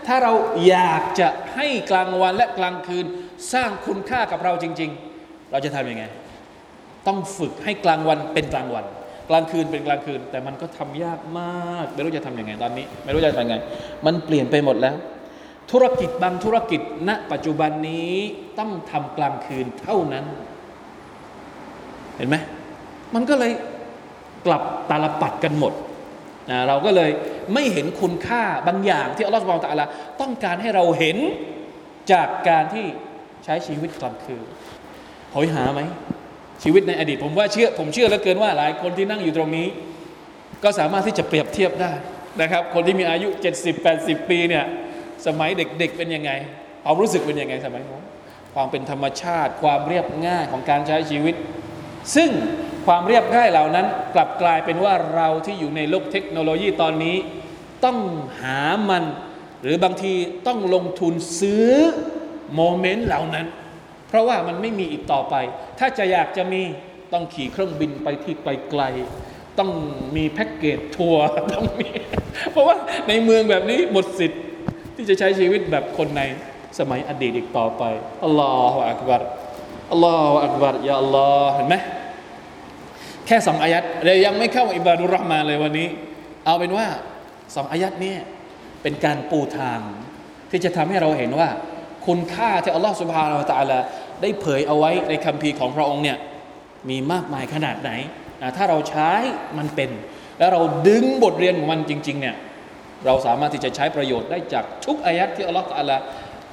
[0.07, 0.33] ถ้าเรา
[0.67, 3.05] อยากจะให้กลางวันและกลางคืน
[3.53, 6.03] สร้างคุณค่ากับเราจริง ๆ เราจะทำยังไง
[7.07, 8.85] ต้องฝึกให้กลางวันเป็นกลางวัน
[9.29, 13.57] กลางคืนเป็นกลางคืน แต่มันก็ทำยากมาก ไม่รู้จะทำยังไงตอนนี้ ไม่รู้จะทำยังไง
[14.05, 14.95] มันเปลี่ยนไปหมดแล้ว
[15.71, 18.13] ธุรกิจบางธุรกิจณ ปัจจุบันนี้
[18.59, 20.25] ต้องทำกลางคืนเท่านั้น
[22.15, 22.35] เห็นไหม
[23.15, 23.51] มันก็เลย
[24.45, 25.73] กลับตาลปัดกันหมด
[26.49, 27.11] นะเราก็เลย
[27.53, 29.85] ไม่เห็นคุณค่าบางอย่างที่อัลลอฮฺสุบไบร์ตะลา
[30.21, 31.17] ต้องการให้เราเห็น
[32.11, 32.85] จากการที่
[33.43, 34.45] ใช้ชีวิตกลางคืน
[35.33, 35.81] หอยหาไหม
[36.63, 39.67] ชีวิตในอดีต ผมว่าเชื่อผมเชื่อเหลือเกินว่าหลายคนที่นั่งอยู่ตรงนี้
[40.63, 41.91] ก็สามารถที่จะเปรียบเทียบได้
[42.41, 43.27] นะครับ คนที่มีอายุ
[43.79, 44.65] 70-80 ปีเนี่ย
[45.27, 46.31] สมัยเด็กๆเป็นยังไง
[46.83, 48.03] ความรู้สึกเป็นยังไงสมัยนู้น
[48.53, 51.35] ความเป็นธรรมชาติ ความเรียบง่ายของการใช้ชีวิต
[52.15, 52.29] ซึ่ง
[52.87, 57.17] ความเรียบง่ายเหล่านั้น กลับกลายเป็นว่าเราที่อยู่ในโลกเทคโนโลยีตอนนี้
[57.85, 57.97] ต้อง
[58.41, 58.59] หา
[58.89, 59.03] มัน
[59.61, 60.13] หรือบางที
[60.47, 61.69] ต้องลงทุนซื้อ
[62.55, 63.45] โมเมนต์เหล่านั้น
[64.07, 65.35] เพราะว่ามันไม่มีอีกต่อไป
[65.79, 66.61] ถ้าจะอยากจะมี
[67.13, 69.71] ต้องขี่เครื่องบินไปที่ไกลๆต้อง
[70.15, 71.25] มีแพ็กเกจทัวร์
[71.55, 71.89] ต้องมี
[72.51, 72.75] เพราะว่า
[73.07, 74.41] ในเมืองแบบนี้หมดสิทธิ์
[74.95, 76.21] ที่จะใช้ชีวิตแบบคนใน
[76.79, 77.83] สมัยอดีตอีกต่อไป
[78.25, 79.21] อัลลอฮฺอักบัร
[79.91, 81.75] อัลลอฮฺอักบัรยาอัลลอฮ์เห็นไหม
[83.27, 85.87] แค่สองอายัดเลยยังไม่เข้าอิบานุรห์มาเลยวันนี้
[86.45, 86.87] เอาเป็นว่า
[87.55, 88.15] สองอายัดนี้
[88.81, 89.79] เป็นการปูทาง
[90.51, 91.49] ที่จะทำให้เราเห็นว่า
[92.07, 93.79] คุณค่าที่อัลลอฮฺสุบฮานาอัลตะลา
[94.21, 96.17] ได้เผยเอาไว้ในคัมภีร์ของพระองค์เนี่ย
[96.89, 97.91] มีมากมายขนาดไหน
[98.57, 99.11] ถ้าเราใช้
[99.57, 99.89] มันเป็น
[100.39, 102.35] แล้วเราดึงบทเรียนของมันจริง ๆ เนี่ย
[103.05, 105.91] เราสามารถที่จะใช้ประโยชน์ได้จากทุกอายัดที่อัลลอฮฺอัลล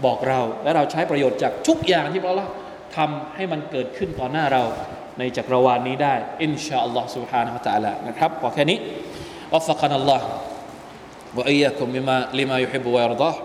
[0.05, 2.49] บอกเรา และเราใช้ประโยชน์จากทุกอย่างที่อัลลอฮฺ
[2.97, 4.65] ทำให้มันเกิดขึ้นต่อหน้าเรา
[5.20, 6.14] ในจักรวาลนี้ได้
[6.44, 8.78] อินชาอัลลอฮ์ سبحانه และ تعالى นะครับพอแค่นี้
[9.54, 10.26] วัฟกันอัลลอฮ์
[11.38, 13.36] وإياكم بما لما يحب ويرضاه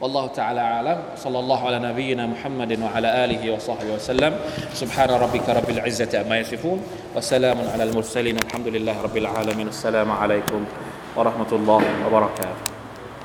[0.00, 4.32] والله تعالى أعلم صلى الله على نبينا محمد وعلى آله وصحبه وسلم
[4.72, 6.82] سبحان ربك رب العزة عما يصفون
[7.16, 10.64] وسلام على المرسلين الحمد لله رب العالمين السلام عليكم
[11.16, 12.41] ورحمة الله وبركاته